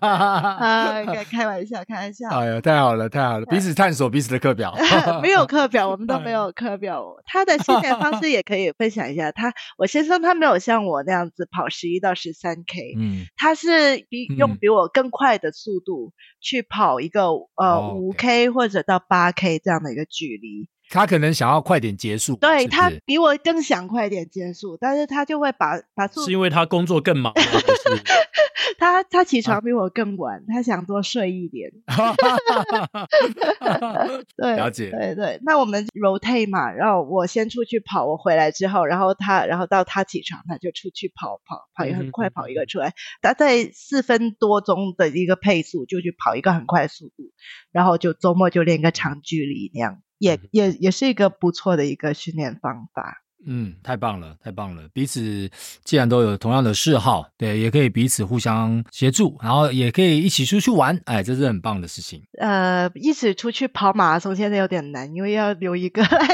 [0.06, 2.28] 啊，开开玩笑，开玩笑。
[2.28, 4.76] 哎呀，太好了，太好了，彼此探索彼此的课表。
[5.22, 7.16] 没有课表，我们都没有课表。
[7.24, 8.89] 他的训练方式也可以分。
[8.90, 20.68] 想一下，他我先生他没有像我那样子跑十一到十三 K，嗯，他是比用比我更快的速度去跑一个、嗯、呃五 K 或者到八 K 这样的一个距离。
[20.90, 22.68] 他可能想要快点结束，对，是是？
[22.68, 27.32] 他比我更想快点结束，但是他就会把把速，是因为他工作更忙。
[28.78, 31.70] 他他起床比我更晚，啊、他想多睡一点。
[34.36, 35.38] 对，了解，对对。
[35.42, 47.24] 那我们 rotate 嘛，然后我先出去跑，我回来之后，然后他，然后到他起床，他就出去跑跑跑，也很快跑一个出来，大概四分多钟的一个配速就去跑一个很快速度，
[47.72, 53.24] 然后就周末就练个长距离那样，也也也是一个不错的一个训练方法。
[53.46, 54.86] 嗯，太棒了，太棒了！
[54.92, 55.50] 彼此
[55.82, 62.22] 既然都有同样的嗜好，对，也可以彼此互相协助，然后也可以一起出去玩，哎，这是很棒的事情。
[62.38, 66.28] 呃，一起出去跑马拉松现在有点难，因为要留一个 来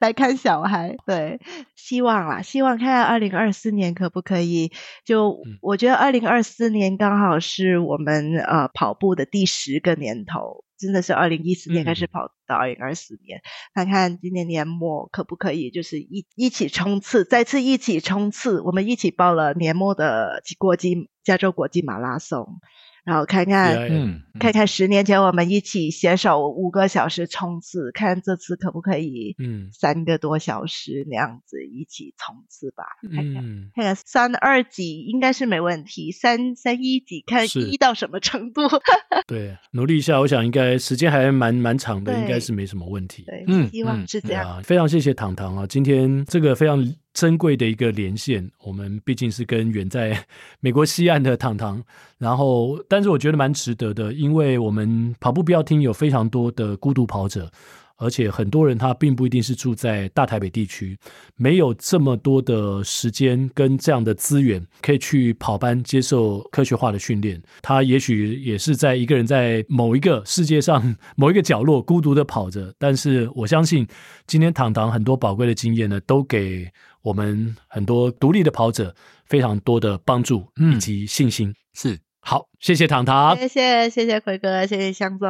[0.00, 0.94] 来看小孩。
[1.06, 1.40] 对，
[1.76, 4.70] 希望啦，希望看看二零二四年可不可以。
[5.02, 10.62] 就我觉得二零二四年刚好是我们呃跑步的第十个年头。
[10.80, 13.42] 真的是二零一四年开始跑到二零二四年，嗯、
[13.74, 22.60] 看看今年年末可不可以，就是一一起冲刺，再次一起冲刺，我们一起报了年末的国际加州国际马拉松。
[23.04, 32.84] 然后看看，嗯，看看十年前我们一起携手五个小时冲刺，看这次可不可以，嗯，三个多小时那样子一起冲刺吧。
[33.02, 33.44] 嗯、看看，
[33.74, 38.62] 看看三二级应该是没问题，三三一级看一到什么程度？
[39.26, 43.24] 对，努力一下，我想应该时间还蛮蛮长的，应该是没什么问题。
[43.24, 44.48] 对，嗯，希望是这样。
[44.48, 46.80] 啊、非常谢谢糖糖啊，今天这个非常。
[47.12, 50.24] 珍贵的一个连线，我们毕竟是跟远在
[50.60, 51.82] 美国西岸的糖糖，
[52.18, 57.50] 然后，但是我觉得蛮值得的，因为我们跑步不要听有非常多的孤独跑者，
[58.00, 60.98] 而且很多人他并不一定是住在大台北地区，
[61.36, 67.40] 没有这么多的时间跟这样的资源可以去跑班接受科学化的训练。
[67.62, 72.74] 他也许也是在一个人在某一个世界上 某一个角落孤独的跑着。
[72.78, 73.86] 但是我相信，
[74.26, 76.66] 今天堂堂很多宝贵的经验呢，都给
[77.02, 78.94] 我们很多独立的跑者
[79.26, 81.50] 非常多的帮助以及信心。
[81.50, 81.98] 嗯、是。
[82.20, 85.28] 好，谢谢糖糖，谢谢谢谢奎哥，谢谢香总，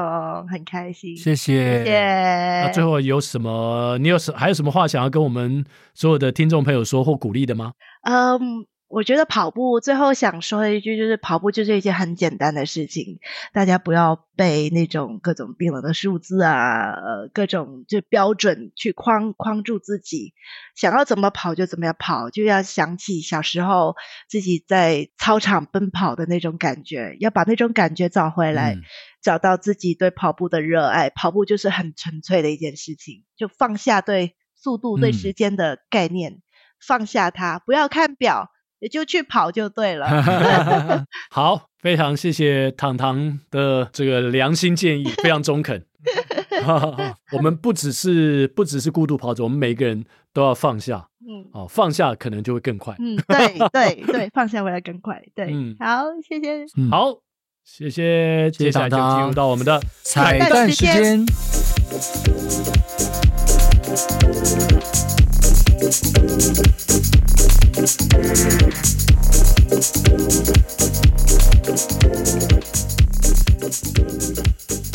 [0.48, 2.62] 很开心，谢谢谢谢。
[2.64, 3.96] 那最后有什么？
[3.98, 5.64] 你有什还有什么话想要跟我们
[5.94, 7.72] 所有的听众朋友说或鼓励的吗？
[8.02, 8.66] 嗯。
[8.90, 13.20] 我觉得跑步最后想说的一句就是，跑步就是一件很简单的事情，
[13.52, 20.34] 大家不要被那种各种冰冷的数字啊，呃，各种就标准去框框住自己，
[20.74, 23.94] 想要怎么跑就怎么样跑，就要想起小时候
[24.28, 28.82] 自己在操场奔跑的那种感觉，要把那种感觉找回来，嗯、
[29.22, 36.42] 找到自己对跑步的热爱，跑步就是很纯粹的一件事情，就放下对速度、对时间的概念，嗯、
[36.84, 38.50] 放下它，不要看表。
[38.80, 40.08] 也就去跑就对了。
[41.30, 45.84] 好，非常谢谢糖糖的这个良心建议，非常中肯。
[47.32, 51.06] 我们不只是不只是孤独跑者，我们每个人都要放下。
[51.20, 52.96] 嗯，哦，放下可能就会更快。
[52.98, 55.22] 嗯， 对对对，放下回来更快。
[55.34, 56.64] 对，嗯，好，谢谢。
[56.76, 57.18] 嗯、好，
[57.64, 58.50] 谢谢。
[58.50, 61.24] 接下来就进入到我们的彩蛋时间。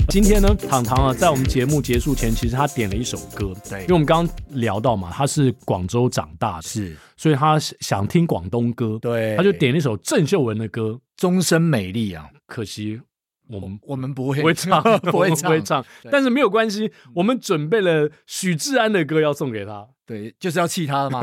[0.09, 13.01] 今天呢，糖糖啊，在我们节目结束前，其实他点了一首歌，对，因为我们刚刚聊到嘛，他是广州长大的，是，所以他想听广东歌，对，他就点了一首郑秀文的歌《终身美丽》啊，可惜。
[13.47, 19.87] 我们我们不会 不会唱，不会唱，不会唱，但是没有关系，我们准备了许志安的歌要送给他。
[20.07, 21.19] 对，就是要气他嘛。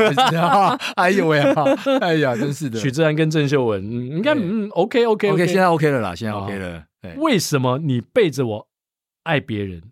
[0.96, 1.40] 哎呦喂，
[2.00, 2.80] 哎呀，真是的。
[2.80, 6.84] 许志安跟郑秀文，应该嗯，OK OK OK，现在 OK 了啦，现在 OK 了。
[7.16, 8.68] 为什么你背着我
[9.22, 9.82] 爱别人？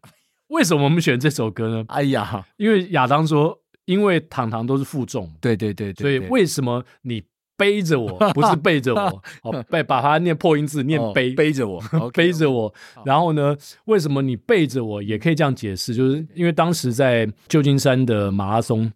[0.48, 1.84] 为什么我们选这首歌呢？
[1.88, 7.22] 哎呀，因为亚当说，因为糖糖都是负重，对对对，所以为什么你？
[7.60, 11.78] 背着我， 不是背着我， 哦，背把它念破音字，念背，背着我，
[12.14, 12.72] 背着我。
[13.04, 13.54] 然后呢，
[13.84, 15.94] 为什么你背着我也可以这样解释？
[15.94, 18.90] 就是因为当时在旧金山的马拉松。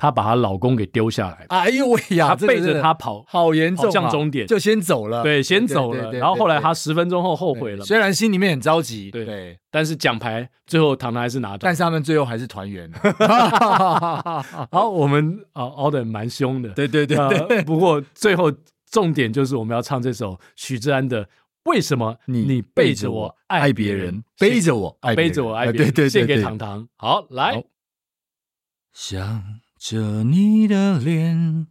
[0.00, 2.28] 她把她老公给丢下来，哎呦喂呀！
[2.28, 6.10] 她背着他跑，好严重，向终点就先走了，对，先走了。
[6.12, 12.90] 然后后来她十分钟后后悔了，虽然心里面很着急，对，但是奖牌最后糖糖还是拿到，但是他们最后还是团圆。
[14.72, 17.62] 好，我们啊熬的蛮凶的，对对对对。
[17.62, 18.50] 不过最后
[18.90, 21.24] 重点就是我们要唱这首许志安的
[21.64, 26.88] 《为什么你背着我爱别人，背着我爱背着我爱别人》，献给糖糖。
[26.96, 27.62] 好，来，
[28.94, 29.60] 想。
[29.80, 31.66] 着你的脸，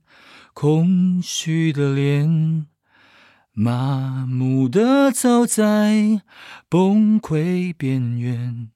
[0.55, 2.66] 空虚的脸，
[3.53, 6.24] 麻木的走在
[6.68, 8.72] 崩溃边缘。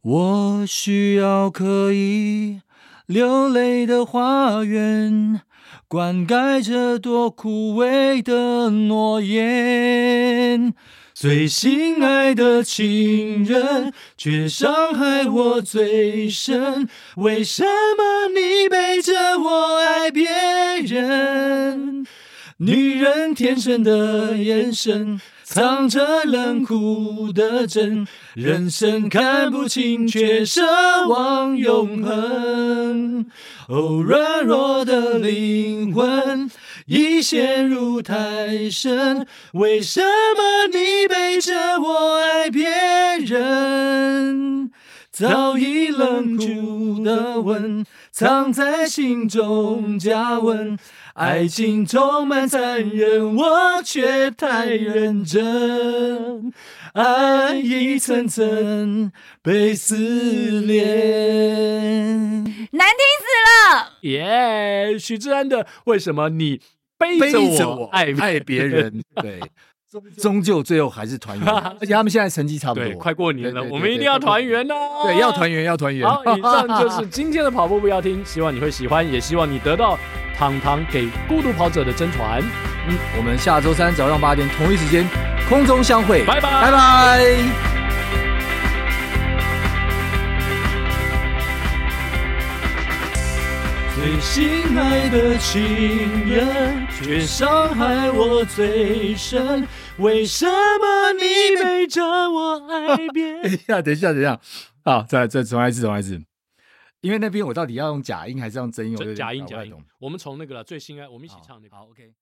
[0.00, 2.62] 我需要可以
[3.04, 5.42] 流泪的花园，
[5.86, 10.72] 灌溉这朵枯萎的诺言。
[11.18, 16.86] 最心爱的情人，却伤害我最深。
[17.16, 20.28] 为什么你背着我爱别
[20.84, 22.06] 人？
[22.58, 28.06] 女人天生的眼神，藏着冷酷的真。
[28.34, 33.24] 人生看不清，却奢望永恒。
[33.68, 36.50] 哦，软弱的灵魂。
[36.86, 42.68] 已陷入太深，为什么你背着我爱别
[43.18, 44.70] 人？
[45.10, 50.78] 早已冷酷的吻，藏在心中加温。
[51.14, 56.52] 爱情充满残忍，我却太认真。
[56.92, 59.10] 爱一层层
[59.42, 59.96] 被撕
[60.60, 60.84] 裂，
[62.72, 63.92] 难听死了。
[64.02, 66.60] 耶，许志安的为什么你？
[66.98, 67.18] 背
[67.56, 69.40] 着我爱爱别人，对，
[70.18, 71.46] 终究最后还是团圆，
[71.80, 75.04] 而且他们现在成绩差不多，快过年了，我们一定要团圆哦！
[75.04, 76.08] 对，要团圆，要团圆。
[76.08, 79.98] 好，以上就 是今天的跑步不要听，希望你会喜欢，也希望你得到
[80.36, 82.42] 糖糖给孤独跑者的真传。
[82.88, 85.06] 嗯，我们下周三早上八点同一时间
[85.48, 87.85] 空中相会，拜拜，拜拜。
[94.06, 99.66] 最心爱的情人，却伤害我最深。
[99.98, 103.42] 为什么你背着我爱别 人？
[103.42, 104.40] 等一下，等一下，等一下。
[104.84, 106.22] 好，再再重来一次，重来一次。
[107.00, 108.96] 因为那边我到底要用假音还是用真音？
[108.96, 109.74] 我假音，假音。
[109.98, 111.74] 我们从那个最心爱，我们一起唱那个。
[111.74, 112.12] 好，好，OK。